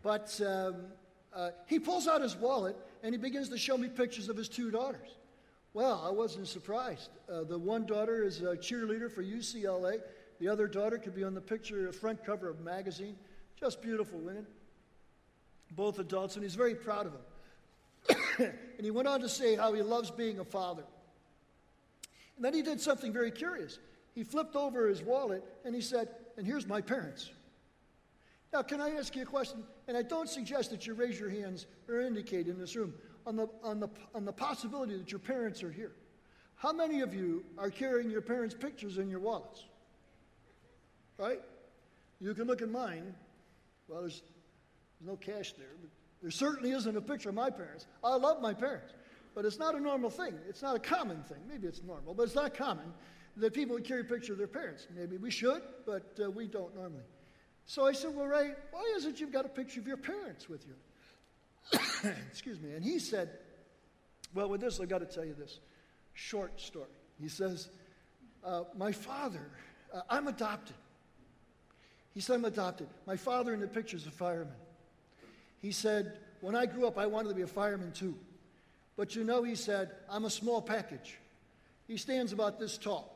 But 0.03 0.41
um, 0.45 0.87
uh, 1.33 1.51
he 1.67 1.79
pulls 1.79 2.09
out 2.09 2.21
his 2.21 2.35
wallet 2.35 2.75
and 3.05 3.15
he 3.15 3.19
begins 3.19 3.49
to 3.51 3.59
show 3.59 3.79
me 3.79 3.87
pictures 3.87 4.29
of 4.29 4.37
his 4.37 4.49
two 4.49 4.73
daughters. 4.73 5.18
Well, 5.75 6.03
I 6.05 6.11
wasn't 6.11 6.49
surprised. 6.49 7.11
Uh, 7.31 7.45
the 7.45 7.59
one 7.59 7.87
daughter 7.87 8.23
is 8.25 8.41
a 8.41 8.57
cheerleader 8.57 9.11
for 9.11 9.23
UCLA. 9.23 10.01
The 10.41 10.49
other 10.49 10.67
daughter 10.67 10.99
could 10.99 11.15
be 11.15 11.25
on 11.25 11.35
the 11.35 11.41
picture, 11.41 11.91
front 11.93 12.25
cover 12.25 12.49
of 12.49 12.61
a 12.61 12.63
magazine. 12.63 13.17
Just 13.61 13.83
beautiful 13.83 14.19
women 14.19 14.47
both 15.71 15.99
adults, 15.99 16.37
and 16.37 16.43
he's 16.43 16.55
very 16.55 16.75
proud 16.75 17.07
of 17.07 17.13
them. 17.13 18.53
and 18.77 18.85
he 18.85 18.91
went 18.91 19.09
on 19.09 19.21
to 19.21 19.29
say 19.29 19.57
how 19.57 19.73
he 19.73 19.83
loves 19.83 20.11
being 20.11 20.39
a 20.39 20.45
father. 20.45 20.85
And 22.37 22.45
then 22.45 22.55
he 22.55 22.63
did 22.63 22.81
something 22.81 23.13
very 23.13 23.31
curious. 23.31 23.79
He 24.15 24.25
flipped 24.25 24.57
over 24.57 24.89
his 24.89 25.03
wallet 25.03 25.45
and 25.65 25.75
he 25.75 25.81
said, 25.81 26.09
And 26.37 26.47
here's 26.47 26.67
my 26.67 26.81
parents. 26.81 27.31
Now, 28.53 28.63
can 28.63 28.81
I 28.81 28.91
ask 28.93 29.15
you 29.15 29.23
a 29.23 29.27
question? 29.27 29.63
And 29.89 29.97
I 29.97 30.03
don't 30.03 30.29
suggest 30.29 30.71
that 30.71 30.87
you 30.87 30.95
raise 30.95 31.19
your 31.19 31.29
hands 31.29 31.67
or 31.89 32.01
indicate 32.01 32.47
in 32.49 32.59
this 32.59 32.75
room 32.75 32.95
on 33.29 33.37
the, 33.37 33.49
on 33.63 33.79
the, 33.79 33.89
on 34.15 34.25
the 34.25 34.33
possibility 34.33 34.97
that 34.97 35.13
your 35.13 35.19
parents 35.19 35.63
are 35.63 35.71
here. 35.71 35.93
How 36.57 36.73
many 36.73 37.03
of 37.03 37.15
you 37.15 37.45
are 37.59 37.71
carrying 37.71 38.11
your 38.11 38.23
parents' 38.23 38.55
pictures 38.55 38.97
in 38.97 39.11
your 39.11 39.21
wallets? 39.21 39.65
Right? 41.19 41.41
You 42.21 42.35
can 42.35 42.47
look 42.47 42.63
at 42.63 42.71
mine. 42.71 43.15
Well, 43.87 44.01
there's 44.01 44.23
there's 45.01 45.11
no 45.11 45.17
cash 45.17 45.53
there, 45.53 45.69
but 45.81 45.91
there 46.23 46.31
certainly 46.31 46.73
isn't 46.73 46.97
a 46.97 47.01
picture 47.01 47.29
of 47.29 47.35
my 47.35 47.51
parents. 47.51 47.87
I 48.03 48.17
love 48.17 48.41
my 48.41 48.53
parents, 48.53 48.93
but 49.35 49.45
it's 49.45 49.59
not 49.59 49.75
a 49.75 49.81
normal 49.81 50.11
thing. 50.11 50.35
It's 50.49 50.63
not 50.63 50.75
a 50.75 50.81
common 50.81 51.23
thing. 51.23 51.39
Maybe 51.49 51.69
it's 51.69 51.83
normal, 51.83 52.15
but 52.15 52.25
it's 52.25 52.35
not 52.35 52.55
common 52.55 52.93
that 53.37 53.55
people 53.55 53.75
would 53.75 53.85
carry 53.85 54.01
a 54.01 54.05
picture 54.05 54.33
of 54.33 54.39
their 54.39 54.49
parents. 54.49 54.89
Maybe 54.97 55.17
we 55.17 55.31
should, 55.31 55.63
but 55.87 56.19
uh, 56.21 56.31
we 56.31 56.49
don't 56.49 56.75
normally. 56.75 57.05
So 57.67 57.87
I 57.87 57.93
said, 57.93 58.17
Well, 58.17 58.27
Ray, 58.27 58.53
why 58.73 58.95
is 58.97 59.05
it 59.05 59.21
you've 59.21 59.33
got 59.33 59.45
a 59.45 59.49
picture 59.49 59.79
of 59.79 59.87
your 59.87 59.97
parents 59.97 60.49
with 60.49 60.67
you? 60.67 60.75
Excuse 62.31 62.61
me. 62.61 62.73
And 62.73 62.85
he 62.85 62.99
said, 62.99 63.31
Well, 64.35 64.49
with 64.49 64.61
this, 64.61 64.81
I've 64.81 64.89
got 64.89 64.99
to 64.99 65.07
tell 65.07 65.25
you 65.25 65.35
this 65.35 65.61
short 66.15 66.61
story. 66.61 66.87
He 67.21 67.29
says, 67.29 67.69
uh, 68.45 68.65
My 68.77 68.93
father, 68.93 69.51
uh, 69.93 70.03
I'm 70.09 70.29
adopted. 70.29 70.77
He 72.15 72.21
said, 72.21 72.35
I'm 72.35 72.45
adopted. 72.45 72.89
My 73.07 73.17
father 73.17 73.55
in 73.55 73.61
the 73.61 73.69
picture 73.69 73.97
is 73.97 74.07
a 74.07 74.11
fireman. 74.11 74.55
He 75.61 75.73
said, 75.73 76.19
When 76.41 76.55
I 76.55 76.67
grew 76.67 76.87
up, 76.87 76.99
I 76.99 77.07
wanted 77.07 77.31
to 77.31 77.35
be 77.35 77.43
a 77.43 77.47
fireman 77.47 77.93
too. 77.93 78.15
But 78.97 79.15
you 79.15 79.23
know, 79.23 79.43
he 79.45 79.55
said, 79.55 79.91
I'm 80.11 80.25
a 80.25 80.31
small 80.31 80.61
package. 80.61 81.19
He 81.87 81.97
stands 81.97 82.33
about 82.33 82.59
this 82.59 82.77
tall. 82.77 83.15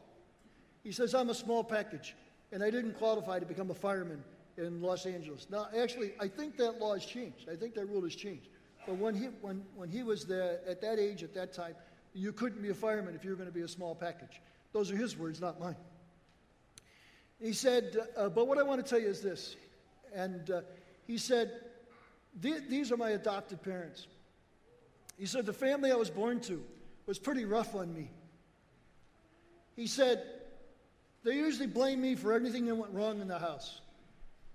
He 0.85 0.93
says, 0.93 1.15
I'm 1.15 1.31
a 1.31 1.35
small 1.35 1.63
package, 1.63 2.15
and 2.51 2.63
I 2.63 2.71
didn't 2.71 2.95
qualify 2.95 3.39
to 3.39 3.47
become 3.47 3.71
a 3.71 3.75
fireman 3.75 4.23
in 4.57 4.81
Los 4.81 5.07
Angeles. 5.07 5.47
Now, 5.51 5.69
actually, 5.77 6.13
I 6.21 6.29
think 6.29 6.57
that 6.57 6.81
law 6.81 6.95
has 6.95 7.05
changed. 7.05 7.49
I 7.51 7.57
think 7.57 7.75
that 7.75 7.87
rule 7.87 8.03
has 8.03 8.15
changed. 8.15 8.49
But 8.87 8.97
when 8.97 9.15
he, 9.15 9.27
when, 9.41 9.65
when 9.77 9.89
he 9.89 10.03
was 10.03 10.25
there 10.25 10.61
at 10.67 10.81
that 10.81 10.99
age, 10.99 11.23
at 11.23 11.35
that 11.35 11.53
time, 11.53 11.75
you 12.15 12.33
couldn't 12.33 12.61
be 12.61 12.71
a 12.71 12.75
fireman 12.75 13.15
if 13.15 13.25
you 13.25 13.31
were 13.31 13.37
going 13.37 13.49
to 13.49 13.55
be 13.55 13.63
a 13.63 13.69
small 13.69 13.95
package. 13.95 14.41
Those 14.73 14.91
are 14.91 14.97
his 14.97 15.17
words, 15.17 15.41
not 15.41 15.61
mine. 15.61 15.77
He 17.41 17.53
said, 17.53 17.97
uh, 18.17 18.29
but 18.29 18.47
what 18.47 18.59
I 18.59 18.63
want 18.63 18.85
to 18.85 18.89
tell 18.89 19.01
you 19.01 19.09
is 19.09 19.21
this. 19.21 19.57
And 20.15 20.51
uh, 20.51 20.61
he 21.07 21.19
said, 21.19 21.53
these 22.41 22.91
are 22.91 22.97
my 22.97 23.11
adopted 23.11 23.63
parents. 23.63 24.07
He 25.19 25.27
said, 25.27 25.47
The 25.47 25.53
family 25.53 25.93
I 25.93 25.97
was 25.97 26.11
born 26.11 26.41
to 26.41 26.63
was 27.07 27.19
pretty 27.19 27.45
rough 27.45 27.75
on 27.75 27.95
me. 27.95 28.11
He 29.77 29.87
said, 29.87 30.23
They 31.25 31.35
usually 31.35 31.67
blame 31.67 32.01
me 32.01 32.15
for 32.15 32.33
everything 32.33 32.67
that 32.67 32.75
went 32.75 32.93
wrong 32.93 33.21
in 33.21 33.29
the 33.29 33.39
house. 33.39 33.81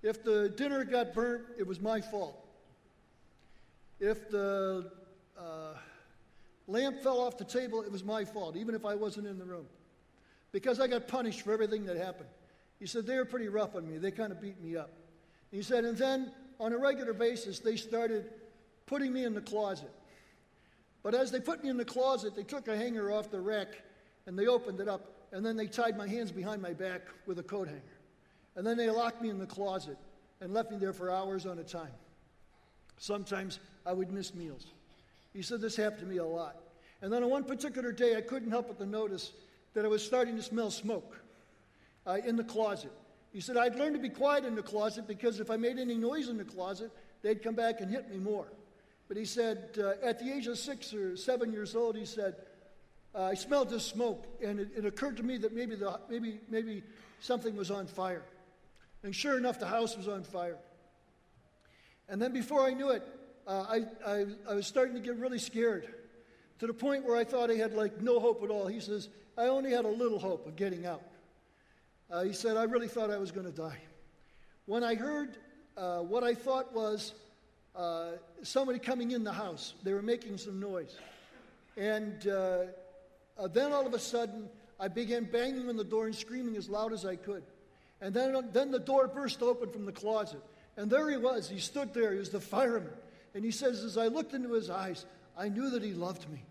If 0.01 0.23
the 0.23 0.49
dinner 0.49 0.83
got 0.83 1.13
burnt, 1.13 1.43
it 1.57 1.67
was 1.67 1.79
my 1.79 2.01
fault. 2.01 2.46
If 3.99 4.29
the 4.29 4.91
uh, 5.37 5.73
lamp 6.67 7.01
fell 7.01 7.19
off 7.19 7.37
the 7.37 7.45
table, 7.45 7.81
it 7.81 7.91
was 7.91 8.03
my 8.03 8.25
fault, 8.25 8.55
even 8.55 8.75
if 8.75 8.85
I 8.85 8.95
wasn't 8.95 9.27
in 9.27 9.39
the 9.39 9.45
room. 9.45 9.65
Because 10.51 10.79
I 10.79 10.87
got 10.87 11.07
punished 11.07 11.41
for 11.41 11.51
everything 11.51 11.85
that 11.85 11.97
happened. 11.97 12.29
He 12.79 12.85
said, 12.85 13.05
They 13.05 13.17
were 13.17 13.25
pretty 13.25 13.47
rough 13.47 13.75
on 13.75 13.89
me. 13.89 13.97
They 13.97 14.11
kind 14.11 14.31
of 14.31 14.41
beat 14.41 14.61
me 14.61 14.75
up. 14.75 14.91
He 15.51 15.61
said, 15.61 15.83
And 15.83 15.97
then 15.97 16.31
on 16.59 16.73
a 16.73 16.77
regular 16.77 17.13
basis, 17.13 17.59
they 17.59 17.75
started 17.75 18.29
putting 18.85 19.11
me 19.11 19.25
in 19.25 19.33
the 19.33 19.41
closet. 19.41 19.91
But 21.03 21.15
as 21.15 21.31
they 21.31 21.39
put 21.39 21.63
me 21.63 21.69
in 21.69 21.77
the 21.77 21.85
closet, 21.85 22.35
they 22.35 22.43
took 22.43 22.67
a 22.67 22.75
hanger 22.75 23.11
off 23.11 23.31
the 23.31 23.39
rack 23.39 23.67
and 24.25 24.37
they 24.37 24.47
opened 24.47 24.81
it 24.81 24.89
up, 24.89 25.29
and 25.31 25.45
then 25.45 25.55
they 25.55 25.67
tied 25.67 25.97
my 25.97 26.07
hands 26.07 26.33
behind 26.33 26.61
my 26.61 26.73
back 26.73 27.01
with 27.25 27.39
a 27.39 27.43
coat 27.43 27.67
hanger. 27.69 27.81
And 28.55 28.67
then 28.67 28.75
they 28.75 28.89
locked 28.89 29.21
me 29.21 29.29
in 29.29 29.39
the 29.39 29.45
closet 29.45 29.97
and 30.41 30.53
left 30.53 30.69
me 30.69 30.77
there 30.77 30.91
for 30.91 31.09
hours 31.09 31.45
on 31.45 31.59
a 31.59 31.63
time. 31.63 31.93
Sometimes 32.97 33.59
I 33.85 33.93
would 33.93 34.11
miss 34.11 34.33
meals. 34.33 34.67
He 35.33 35.41
said 35.41 35.61
this 35.61 35.75
happened 35.75 36.01
to 36.01 36.05
me 36.05 36.17
a 36.17 36.25
lot. 36.25 36.57
And 37.01 37.13
then 37.13 37.23
on 37.23 37.29
one 37.29 37.43
particular 37.43 37.91
day, 37.91 38.15
I 38.15 38.21
couldn't 38.21 38.49
help 38.49 38.67
but 38.67 38.79
to 38.79 38.85
notice 38.85 39.31
that 39.73 39.85
I 39.85 39.87
was 39.87 40.03
starting 40.03 40.35
to 40.35 40.41
smell 40.41 40.71
smoke 40.71 41.19
uh, 42.07 42.17
in 42.25 42.35
the 42.35 42.43
closet. 42.43 42.91
He 43.31 43.41
said, 43.41 43.57
I'd 43.57 43.75
learned 43.75 43.95
to 43.95 44.01
be 44.01 44.09
quiet 44.09 44.45
in 44.45 44.55
the 44.55 44.63
closet 44.63 45.07
because 45.07 45.39
if 45.39 45.51
I 45.51 45.57
made 45.57 45.77
any 45.77 45.95
noise 45.95 46.29
in 46.29 46.37
the 46.37 46.43
closet, 46.43 46.91
they'd 47.21 47.43
come 47.43 47.53
back 47.53 47.81
and 47.81 47.91
hit 47.91 48.09
me 48.09 48.17
more. 48.17 48.47
But 49.07 49.17
he 49.17 49.25
said, 49.25 49.77
uh, 49.77 49.93
at 50.03 50.19
the 50.19 50.31
age 50.33 50.47
of 50.47 50.57
six 50.57 50.93
or 50.93 51.15
seven 51.15 51.51
years 51.53 51.75
old, 51.75 51.95
he 51.95 52.05
said, 52.05 52.35
uh, 53.13 53.25
I 53.25 53.35
smelled 53.35 53.69
this 53.69 53.85
smoke, 53.85 54.25
and 54.43 54.59
it, 54.59 54.69
it, 54.75 54.85
occurred 54.85 55.17
to 55.17 55.23
me 55.23 55.37
that 55.37 55.53
maybe, 55.53 55.75
the, 55.75 55.99
maybe, 56.09 56.39
maybe 56.49 56.83
something 57.19 57.55
was 57.55 57.71
on 57.71 57.87
fire. 57.87 58.23
And 59.03 59.15
sure 59.15 59.37
enough, 59.37 59.59
the 59.59 59.67
house 59.67 59.95
was 59.95 60.07
on 60.07 60.23
fire. 60.23 60.57
And 62.09 62.21
then 62.21 62.31
before 62.31 62.65
I 62.65 62.73
knew 62.73 62.89
it, 62.89 63.03
uh, 63.45 63.65
I, 63.69 63.85
I, 64.05 64.25
I 64.49 64.53
was 64.55 64.67
starting 64.67 64.95
to 64.95 65.01
get 65.01 65.17
really 65.17 65.39
scared 65.39 65.87
to 66.59 66.67
the 66.67 66.73
point 66.73 67.05
where 67.05 67.17
I 67.17 67.23
thought 67.23 67.51
I 67.51 67.55
had 67.55 67.73
like 67.73 68.01
no 68.01 68.19
hope 68.19 68.43
at 68.43 68.49
all. 68.49 68.67
He 68.67 68.79
says, 68.79 69.09
I 69.37 69.47
only 69.47 69.71
had 69.71 69.85
a 69.85 69.89
little 69.89 70.19
hope 70.19 70.47
of 70.47 70.55
getting 70.55 70.85
out. 70.85 71.03
Uh, 72.09 72.23
he 72.23 72.33
said, 72.33 72.57
I 72.57 72.63
really 72.63 72.87
thought 72.87 73.11
I 73.11 73.17
was 73.17 73.31
going 73.31 73.45
to 73.45 73.51
die. 73.51 73.79
When 74.65 74.83
I 74.83 74.95
heard 74.95 75.37
uh, 75.77 75.99
what 75.99 76.23
I 76.23 76.33
thought 76.33 76.73
was 76.73 77.13
uh, 77.75 78.11
somebody 78.43 78.79
coming 78.79 79.11
in 79.11 79.23
the 79.23 79.33
house, 79.33 79.73
they 79.83 79.93
were 79.93 80.01
making 80.01 80.37
some 80.37 80.59
noise. 80.59 80.97
And 81.75 82.27
uh, 82.27 82.63
uh, 83.37 83.47
then 83.47 83.71
all 83.71 83.85
of 83.85 83.93
a 83.93 83.99
sudden, 83.99 84.49
I 84.79 84.87
began 84.87 85.25
banging 85.25 85.69
on 85.69 85.77
the 85.77 85.83
door 85.83 86.05
and 86.05 86.15
screaming 86.15 86.55
as 86.55 86.69
loud 86.69 86.93
as 86.93 87.05
I 87.05 87.15
could. 87.15 87.43
And 88.01 88.13
then, 88.13 88.49
then 88.53 88.71
the 88.71 88.79
door 88.79 89.07
burst 89.07 89.41
open 89.41 89.69
from 89.69 89.85
the 89.85 89.91
closet. 89.91 90.41
And 90.77 90.89
there 90.89 91.09
he 91.09 91.17
was. 91.17 91.49
He 91.49 91.59
stood 91.59 91.93
there. 91.93 92.13
He 92.13 92.19
was 92.19 92.29
the 92.29 92.39
fireman. 92.39 92.93
And 93.33 93.43
he 93.43 93.51
says, 93.51 93.83
As 93.83 93.97
I 93.97 94.07
looked 94.07 94.33
into 94.33 94.53
his 94.53 94.69
eyes, 94.69 95.05
I 95.37 95.49
knew 95.49 95.71
that 95.71 95.83
he 95.83 95.93
loved 95.93 96.29
me. 96.29 96.43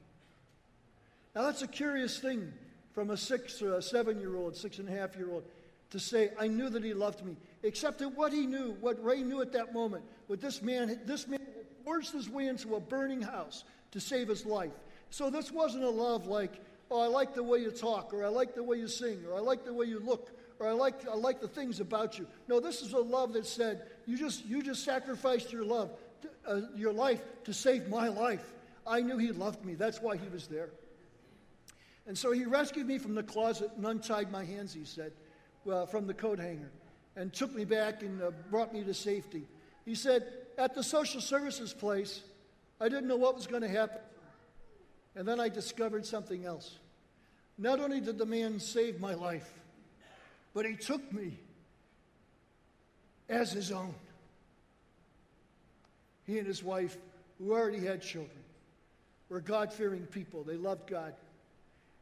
Now, 1.34 1.42
that's 1.42 1.62
a 1.62 1.68
curious 1.68 2.18
thing 2.18 2.52
from 2.92 3.10
a 3.10 3.16
six 3.16 3.60
uh, 3.60 3.66
or 3.66 3.74
a 3.74 3.82
seven 3.82 4.20
year 4.20 4.36
old, 4.36 4.56
six 4.56 4.78
and 4.78 4.88
a 4.88 4.92
half 4.92 5.16
year 5.16 5.30
old, 5.30 5.44
to 5.90 6.00
say, 6.00 6.30
I 6.38 6.48
knew 6.48 6.68
that 6.70 6.82
he 6.82 6.94
loved 6.94 7.24
me. 7.24 7.36
Except 7.62 7.98
that 7.98 8.08
what 8.16 8.32
he 8.32 8.46
knew, 8.46 8.76
what 8.80 9.02
Ray 9.04 9.22
knew 9.22 9.42
at 9.42 9.52
that 9.52 9.72
moment, 9.72 10.04
what 10.26 10.40
this 10.40 10.62
man, 10.62 11.00
this 11.04 11.28
man 11.28 11.40
forced 11.84 12.12
his 12.12 12.28
way 12.28 12.46
into 12.46 12.74
a 12.74 12.80
burning 12.80 13.22
house 13.22 13.64
to 13.92 14.00
save 14.00 14.28
his 14.28 14.44
life. 14.44 14.72
So 15.10 15.30
this 15.30 15.52
wasn't 15.52 15.84
a 15.84 15.90
love 15.90 16.26
like, 16.26 16.60
oh, 16.90 17.00
I 17.00 17.06
like 17.06 17.34
the 17.34 17.42
way 17.42 17.58
you 17.58 17.70
talk, 17.70 18.12
or 18.12 18.24
I 18.24 18.28
like 18.28 18.54
the 18.54 18.62
way 18.62 18.78
you 18.78 18.88
sing, 18.88 19.24
or 19.28 19.36
I 19.36 19.40
like 19.40 19.64
the 19.64 19.72
way 19.72 19.86
you 19.86 20.00
look, 20.00 20.30
or 20.58 20.68
I 20.68 20.72
like, 20.72 21.06
I 21.08 21.14
like 21.14 21.40
the 21.40 21.48
things 21.48 21.80
about 21.80 22.18
you. 22.18 22.26
No, 22.48 22.60
this 22.60 22.82
is 22.82 22.92
a 22.92 22.98
love 22.98 23.32
that 23.34 23.46
said, 23.46 23.82
you 24.06 24.16
just, 24.16 24.44
you 24.46 24.62
just 24.62 24.84
sacrificed 24.84 25.52
your 25.52 25.64
love, 25.64 25.90
to, 26.22 26.28
uh, 26.46 26.60
your 26.74 26.92
life 26.92 27.22
to 27.44 27.52
save 27.52 27.88
my 27.88 28.08
life. 28.08 28.44
I 28.86 29.00
knew 29.00 29.18
he 29.18 29.32
loved 29.32 29.64
me. 29.64 29.74
That's 29.74 30.00
why 30.00 30.16
he 30.16 30.28
was 30.28 30.46
there. 30.46 30.70
And 32.06 32.16
so 32.16 32.32
he 32.32 32.44
rescued 32.44 32.86
me 32.86 32.98
from 32.98 33.14
the 33.14 33.22
closet 33.22 33.70
and 33.76 33.84
untied 33.84 34.30
my 34.30 34.44
hands, 34.44 34.72
he 34.72 34.84
said, 34.84 35.12
well, 35.64 35.86
from 35.86 36.06
the 36.06 36.14
coat 36.14 36.38
hanger, 36.38 36.70
and 37.16 37.32
took 37.32 37.54
me 37.54 37.64
back 37.64 38.02
and 38.02 38.22
uh, 38.22 38.30
brought 38.50 38.72
me 38.72 38.84
to 38.84 38.94
safety. 38.94 39.42
He 39.84 39.94
said, 39.94 40.26
At 40.56 40.74
the 40.74 40.82
social 40.82 41.20
services 41.20 41.72
place, 41.72 42.22
I 42.80 42.88
didn't 42.88 43.08
know 43.08 43.16
what 43.16 43.34
was 43.34 43.46
going 43.46 43.62
to 43.62 43.68
happen. 43.68 44.00
And 45.16 45.26
then 45.26 45.40
I 45.40 45.48
discovered 45.48 46.06
something 46.06 46.44
else. 46.44 46.78
Not 47.58 47.80
only 47.80 48.00
did 48.00 48.18
the 48.18 48.26
man 48.26 48.60
save 48.60 49.00
my 49.00 49.14
life, 49.14 49.50
but 50.56 50.64
he 50.64 50.74
took 50.74 51.12
me 51.12 51.38
as 53.28 53.52
his 53.52 53.70
own. 53.70 53.94
He 56.24 56.38
and 56.38 56.46
his 56.46 56.64
wife, 56.64 56.96
who 57.38 57.52
already 57.52 57.84
had 57.84 58.00
children, 58.00 58.38
were 59.28 59.42
God 59.42 59.70
fearing 59.70 60.06
people. 60.06 60.44
They 60.44 60.56
loved 60.56 60.88
God. 60.88 61.12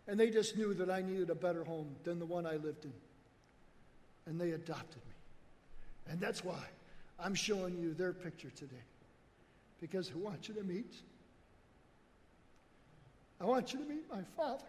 And 0.07 0.21
they 0.21 0.31
just 0.31 0.57
knew 0.57 0.73
that 0.75 0.89
I 0.89 1.03
needed 1.03 1.31
a 1.31 1.35
better 1.35 1.65
home 1.65 1.97
than 2.05 2.21
the 2.21 2.27
one 2.27 2.47
I 2.47 2.53
lived 2.53 2.85
in. 2.85 2.93
And 4.27 4.41
they 4.41 4.53
adopted 4.53 5.03
me. 5.05 6.13
And 6.13 6.21
that's 6.21 6.45
why 6.45 6.63
I'm 7.19 7.35
showing 7.35 7.77
you 7.77 7.93
their 7.93 8.13
picture 8.13 8.51
today. 8.51 8.85
Because 9.81 10.13
I 10.15 10.19
want 10.19 10.47
you 10.47 10.55
to 10.55 10.63
meet. 10.63 10.95
I 13.41 13.47
want 13.47 13.73
you 13.73 13.81
to 13.81 13.85
meet 13.85 14.09
my 14.09 14.23
father 14.37 14.65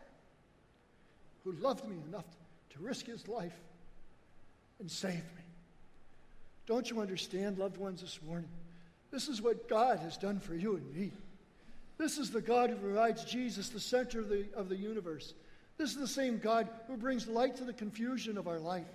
who 1.44 1.52
loved 1.52 1.88
me 1.88 1.98
enough 2.08 2.26
to 2.72 2.80
risk 2.80 3.06
his 3.06 3.28
life 3.28 3.54
and 4.80 4.90
save 4.90 5.16
me. 5.16 5.44
Don't 6.66 6.90
you 6.90 7.00
understand, 7.02 7.58
loved 7.58 7.78
ones, 7.78 8.02
this 8.02 8.20
morning? 8.26 8.50
This 9.12 9.28
is 9.28 9.42
what 9.42 9.70
God 9.70 10.00
has 10.00 10.18
done 10.18 10.40
for 10.40 10.56
you 10.56 10.76
and 10.76 10.94
me. 10.94 11.12
This 11.98 12.18
is 12.18 12.32
the 12.32 12.42
God 12.42 12.70
who 12.70 12.76
provides 12.76 13.24
Jesus, 13.24 13.70
the 13.70 13.80
center 13.80 14.20
of 14.20 14.30
the, 14.30 14.46
of 14.56 14.68
the 14.68 14.76
universe. 14.76 15.34
This 15.78 15.92
is 15.92 15.98
the 15.98 16.08
same 16.08 16.40
God 16.40 16.68
who 16.88 16.98
brings 16.98 17.28
light 17.28 17.56
to 17.58 17.64
the 17.64 17.74
confusion 17.74 18.38
of 18.38 18.48
our 18.48 18.60
life. 18.60 18.88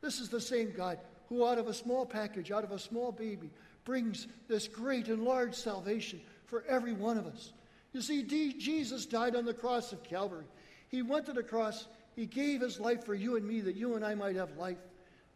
This 0.00 0.20
is 0.20 0.28
the 0.28 0.40
same 0.40 0.72
God 0.76 0.98
who, 1.28 1.46
out 1.46 1.58
of 1.58 1.68
a 1.68 1.74
small 1.74 2.04
package, 2.04 2.50
out 2.50 2.64
of 2.64 2.72
a 2.72 2.78
small 2.78 3.12
baby, 3.12 3.50
brings 3.84 4.26
this 4.48 4.68
great 4.68 5.08
and 5.08 5.24
large 5.24 5.54
salvation 5.54 6.20
for 6.46 6.64
every 6.68 6.92
one 6.92 7.18
of 7.18 7.26
us. 7.26 7.52
You 7.92 8.00
see, 8.00 8.22
D- 8.22 8.54
Jesus 8.54 9.06
died 9.06 9.36
on 9.36 9.44
the 9.44 9.54
cross 9.54 9.92
of 9.92 10.02
Calvary. 10.02 10.46
He 10.88 11.02
went 11.02 11.26
to 11.26 11.32
the 11.32 11.42
cross, 11.42 11.86
He 12.16 12.26
gave 12.26 12.60
His 12.60 12.80
life 12.80 13.04
for 13.04 13.14
you 13.14 13.36
and 13.36 13.46
me 13.46 13.60
that 13.60 13.76
you 13.76 13.94
and 13.94 14.04
I 14.04 14.14
might 14.14 14.36
have 14.36 14.56
life. 14.56 14.78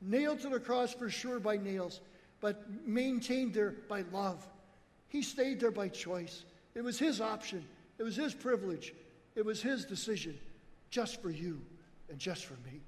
Nailed 0.00 0.40
to 0.40 0.48
the 0.48 0.60
cross 0.60 0.92
for 0.92 1.08
sure 1.08 1.40
by 1.40 1.56
nails, 1.56 2.00
but 2.40 2.64
maintained 2.86 3.54
there 3.54 3.74
by 3.88 4.04
love. 4.12 4.46
He 5.08 5.22
stayed 5.22 5.60
there 5.60 5.70
by 5.70 5.88
choice. 5.88 6.44
It 6.74 6.82
was 6.82 6.98
his 6.98 7.20
option, 7.20 7.64
it 7.98 8.02
was 8.02 8.16
his 8.16 8.34
privilege, 8.34 8.92
it 9.34 9.44
was 9.44 9.62
his 9.62 9.84
decision, 9.84 10.38
just 10.90 11.22
for 11.22 11.30
you 11.30 11.60
and 12.10 12.18
just 12.18 12.44
for 12.44 12.54
me. 12.70 12.80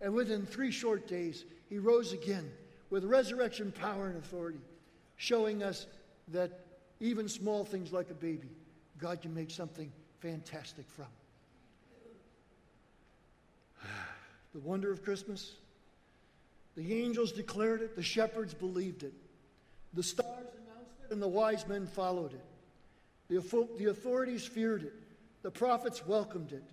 And 0.00 0.14
within 0.14 0.46
three 0.46 0.70
short 0.70 1.08
days, 1.08 1.44
he 1.68 1.78
rose 1.78 2.12
again 2.12 2.50
with 2.90 3.04
resurrection 3.04 3.72
power 3.72 4.06
and 4.06 4.16
authority, 4.16 4.60
showing 5.16 5.62
us 5.62 5.86
that 6.28 6.60
even 7.00 7.28
small 7.28 7.64
things 7.64 7.92
like 7.92 8.10
a 8.10 8.14
baby, 8.14 8.48
God 8.98 9.20
can 9.20 9.34
make 9.34 9.50
something 9.50 9.90
fantastic 10.20 10.86
from. 10.88 11.06
The 14.54 14.60
wonder 14.60 14.92
of 14.92 15.02
Christmas 15.02 15.56
the 16.76 17.02
angels 17.02 17.32
declared 17.32 17.82
it, 17.82 17.94
the 17.94 18.02
shepherds 18.02 18.52
believed 18.52 19.04
it. 19.04 19.14
The 19.92 20.02
stars 20.02 20.28
announced 20.28 20.96
it, 21.04 21.12
and 21.12 21.22
the 21.22 21.28
wise 21.28 21.66
men 21.68 21.86
followed 21.86 22.32
it. 22.32 22.44
The, 23.28 23.68
the 23.78 23.90
authorities 23.90 24.44
feared 24.44 24.82
it. 24.82 24.94
The 25.42 25.50
prophets 25.50 26.06
welcomed 26.06 26.52
it. 26.52 26.64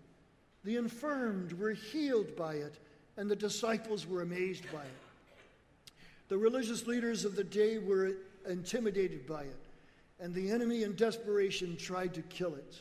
The 0.64 0.78
infirmed 0.78 1.54
were 1.54 1.72
healed 1.72 2.36
by 2.36 2.56
it, 2.56 2.80
and 3.18 3.30
the 3.30 3.36
disciples 3.36 4.08
were 4.08 4.22
amazed 4.22 4.66
by 4.72 4.82
it. 4.82 5.92
The 6.30 6.38
religious 6.38 6.88
leaders 6.88 7.26
of 7.26 7.36
the 7.36 7.44
day 7.44 7.78
were 7.78 8.14
intimidated 8.48 9.28
by 9.28 9.44
it, 9.44 9.60
and 10.20 10.34
the 10.34 10.50
enemy 10.50 10.84
in 10.84 10.96
desperation 10.96 11.78
tried 11.78 12.14
to 12.16 12.22
kill 12.24 12.56
it. 12.56 12.76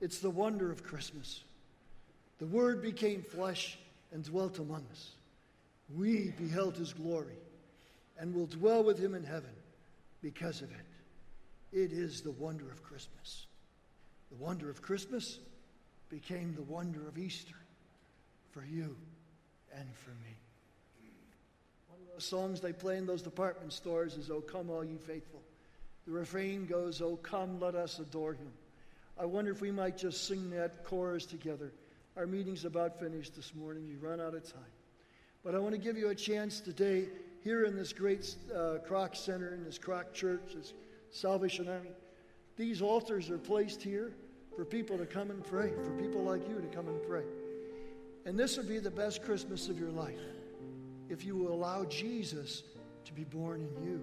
It's 0.00 0.18
the 0.18 0.30
wonder 0.30 0.70
of 0.70 0.82
Christmas. 0.82 1.44
The 2.38 2.46
Word 2.46 2.82
became 2.82 3.22
flesh 3.22 3.78
and 4.12 4.22
dwelt 4.22 4.58
among 4.58 4.84
us 4.90 5.15
we 5.94 6.30
beheld 6.38 6.76
his 6.76 6.92
glory 6.92 7.38
and 8.18 8.34
will 8.34 8.46
dwell 8.46 8.82
with 8.82 8.98
him 8.98 9.14
in 9.14 9.24
heaven 9.24 9.50
because 10.22 10.62
of 10.62 10.70
it. 10.70 10.86
It 11.72 11.92
is 11.92 12.22
the 12.22 12.30
wonder 12.32 12.70
of 12.70 12.82
Christmas. 12.82 13.46
The 14.30 14.36
wonder 14.36 14.70
of 14.70 14.82
Christmas 14.82 15.38
became 16.08 16.54
the 16.54 16.62
wonder 16.62 17.06
of 17.06 17.18
Easter 17.18 17.54
for 18.50 18.64
you 18.64 18.96
and 19.76 19.88
for 19.94 20.10
me. 20.10 20.36
One 21.88 22.00
of 22.00 22.14
those 22.14 22.24
songs 22.24 22.60
they 22.60 22.72
play 22.72 22.96
in 22.96 23.06
those 23.06 23.22
department 23.22 23.72
stores 23.72 24.16
is, 24.16 24.30
Oh, 24.30 24.40
come, 24.40 24.70
all 24.70 24.84
ye 24.84 24.96
faithful. 24.96 25.42
The 26.06 26.12
refrain 26.12 26.66
goes, 26.66 27.02
Oh, 27.02 27.16
come, 27.16 27.60
let 27.60 27.74
us 27.74 27.98
adore 27.98 28.32
him. 28.32 28.52
I 29.18 29.24
wonder 29.24 29.50
if 29.50 29.60
we 29.60 29.70
might 29.70 29.96
just 29.96 30.26
sing 30.26 30.50
that 30.50 30.84
chorus 30.84 31.26
together. 31.26 31.72
Our 32.16 32.26
meeting's 32.26 32.64
about 32.64 32.98
finished 32.98 33.34
this 33.34 33.54
morning. 33.54 33.86
We 33.88 33.96
run 33.96 34.20
out 34.20 34.34
of 34.34 34.44
time. 34.50 34.62
But 35.46 35.54
I 35.54 35.58
want 35.60 35.74
to 35.74 35.80
give 35.80 35.96
you 35.96 36.08
a 36.08 36.14
chance 36.14 36.58
today 36.58 37.06
here 37.44 37.66
in 37.66 37.76
this 37.76 37.92
great 37.92 38.34
uh, 38.52 38.78
Kroc 38.84 39.14
Center, 39.14 39.54
in 39.54 39.62
this 39.62 39.78
Kroc 39.78 40.12
Church, 40.12 40.40
this 40.56 40.74
Salvation 41.12 41.68
Army. 41.68 41.92
These 42.56 42.82
altars 42.82 43.30
are 43.30 43.38
placed 43.38 43.80
here 43.80 44.12
for 44.56 44.64
people 44.64 44.98
to 44.98 45.06
come 45.06 45.30
and 45.30 45.44
pray, 45.44 45.70
for 45.84 45.90
people 46.02 46.24
like 46.24 46.48
you 46.48 46.56
to 46.56 46.66
come 46.74 46.88
and 46.88 47.00
pray. 47.06 47.22
And 48.24 48.36
this 48.36 48.56
would 48.56 48.66
be 48.66 48.80
the 48.80 48.90
best 48.90 49.22
Christmas 49.22 49.68
of 49.68 49.78
your 49.78 49.90
life 49.90 50.18
if 51.08 51.24
you 51.24 51.36
will 51.36 51.52
allow 51.52 51.84
Jesus 51.84 52.64
to 53.04 53.12
be 53.12 53.22
born 53.22 53.60
in 53.60 53.86
you. 53.86 54.02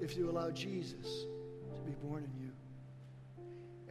If 0.00 0.16
you 0.16 0.30
allow 0.30 0.50
Jesus 0.50 1.26
to 1.74 1.82
be 1.84 1.92
born 2.02 2.24
in 2.24 2.42
you. 2.42 2.52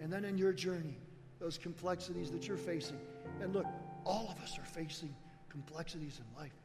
And 0.02 0.12
then 0.12 0.26
in 0.26 0.40
your 0.40 0.54
journey, 0.54 0.98
those 1.46 1.60
complexities 1.60 2.32
that 2.32 2.48
you're 2.48 2.58
facing. 2.58 2.98
And 3.40 3.54
look, 3.54 3.68
all 4.04 4.28
of 4.36 4.44
us 4.44 4.58
are 4.58 4.66
facing 4.66 5.14
complexities 5.48 6.20
in 6.20 6.42
life. 6.42 6.58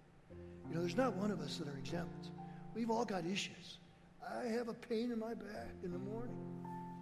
You 0.66 0.74
know, 0.74 0.80
there's 0.80 0.96
not 0.96 1.14
one 1.16 1.30
of 1.30 1.42
us 1.42 1.58
that 1.58 1.68
are 1.68 1.76
exempt. 1.76 2.30
We've 2.74 2.90
all 2.90 3.04
got 3.04 3.26
issues. 3.26 3.76
I 4.26 4.46
have 4.46 4.68
a 4.68 4.72
pain 4.72 5.12
in 5.12 5.18
my 5.18 5.34
back 5.34 5.74
in 5.84 5.92
the 5.92 5.98
morning. 5.98 6.34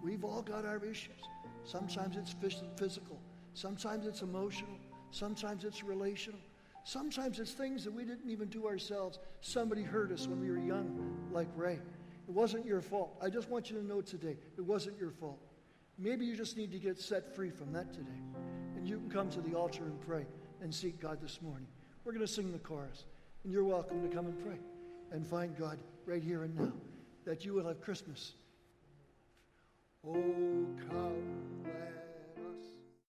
We've 0.03 0.25
all 0.25 0.41
got 0.41 0.65
our 0.65 0.83
issues. 0.83 1.21
Sometimes 1.63 2.17
it's 2.17 2.35
physical, 2.75 3.17
sometimes 3.53 4.05
it's 4.05 4.23
emotional, 4.23 4.77
sometimes 5.11 5.63
it's 5.63 5.81
relational. 5.81 6.39
Sometimes 6.85 7.39
it's 7.39 7.51
things 7.51 7.83
that 7.83 7.93
we 7.93 8.03
didn't 8.03 8.31
even 8.31 8.47
do 8.47 8.65
ourselves. 8.65 9.19
Somebody 9.41 9.83
hurt 9.83 10.11
us 10.11 10.27
when 10.27 10.39
we 10.39 10.49
were 10.49 10.57
young, 10.57 11.27
like 11.31 11.47
Ray. 11.55 11.73
It 12.27 12.33
wasn't 12.33 12.65
your 12.65 12.81
fault. 12.81 13.15
I 13.21 13.29
just 13.29 13.49
want 13.49 13.69
you 13.69 13.77
to 13.77 13.85
know 13.85 14.01
today, 14.01 14.37
it 14.57 14.61
wasn't 14.61 14.97
your 14.97 15.11
fault. 15.11 15.39
Maybe 16.01 16.25
you 16.25 16.37
just 16.37 16.55
need 16.55 16.71
to 16.71 16.79
get 16.79 16.97
set 16.97 17.35
free 17.35 17.49
from 17.49 17.73
that 17.73 17.93
today. 17.93 18.09
And 18.77 18.87
you 18.87 18.97
can 18.97 19.09
come 19.09 19.29
to 19.31 19.41
the 19.41 19.53
altar 19.53 19.83
and 19.83 19.99
pray 19.99 20.25
and 20.61 20.73
seek 20.73 21.01
God 21.01 21.19
this 21.21 21.41
morning. 21.41 21.67
We're 22.05 22.13
going 22.13 22.25
to 22.25 22.31
sing 22.31 22.53
the 22.53 22.59
chorus. 22.59 23.03
And 23.43 23.51
you're 23.51 23.65
welcome 23.65 24.01
to 24.07 24.15
come 24.15 24.25
and 24.25 24.39
pray 24.41 24.57
and 25.11 25.27
find 25.27 25.57
God 25.57 25.77
right 26.05 26.23
here 26.23 26.43
and 26.43 26.55
now 26.55 26.71
that 27.25 27.43
you 27.43 27.53
will 27.53 27.67
have 27.67 27.81
Christmas. 27.81 28.33
Oh, 30.07 30.13
come, 30.89 31.65
let 31.65 32.08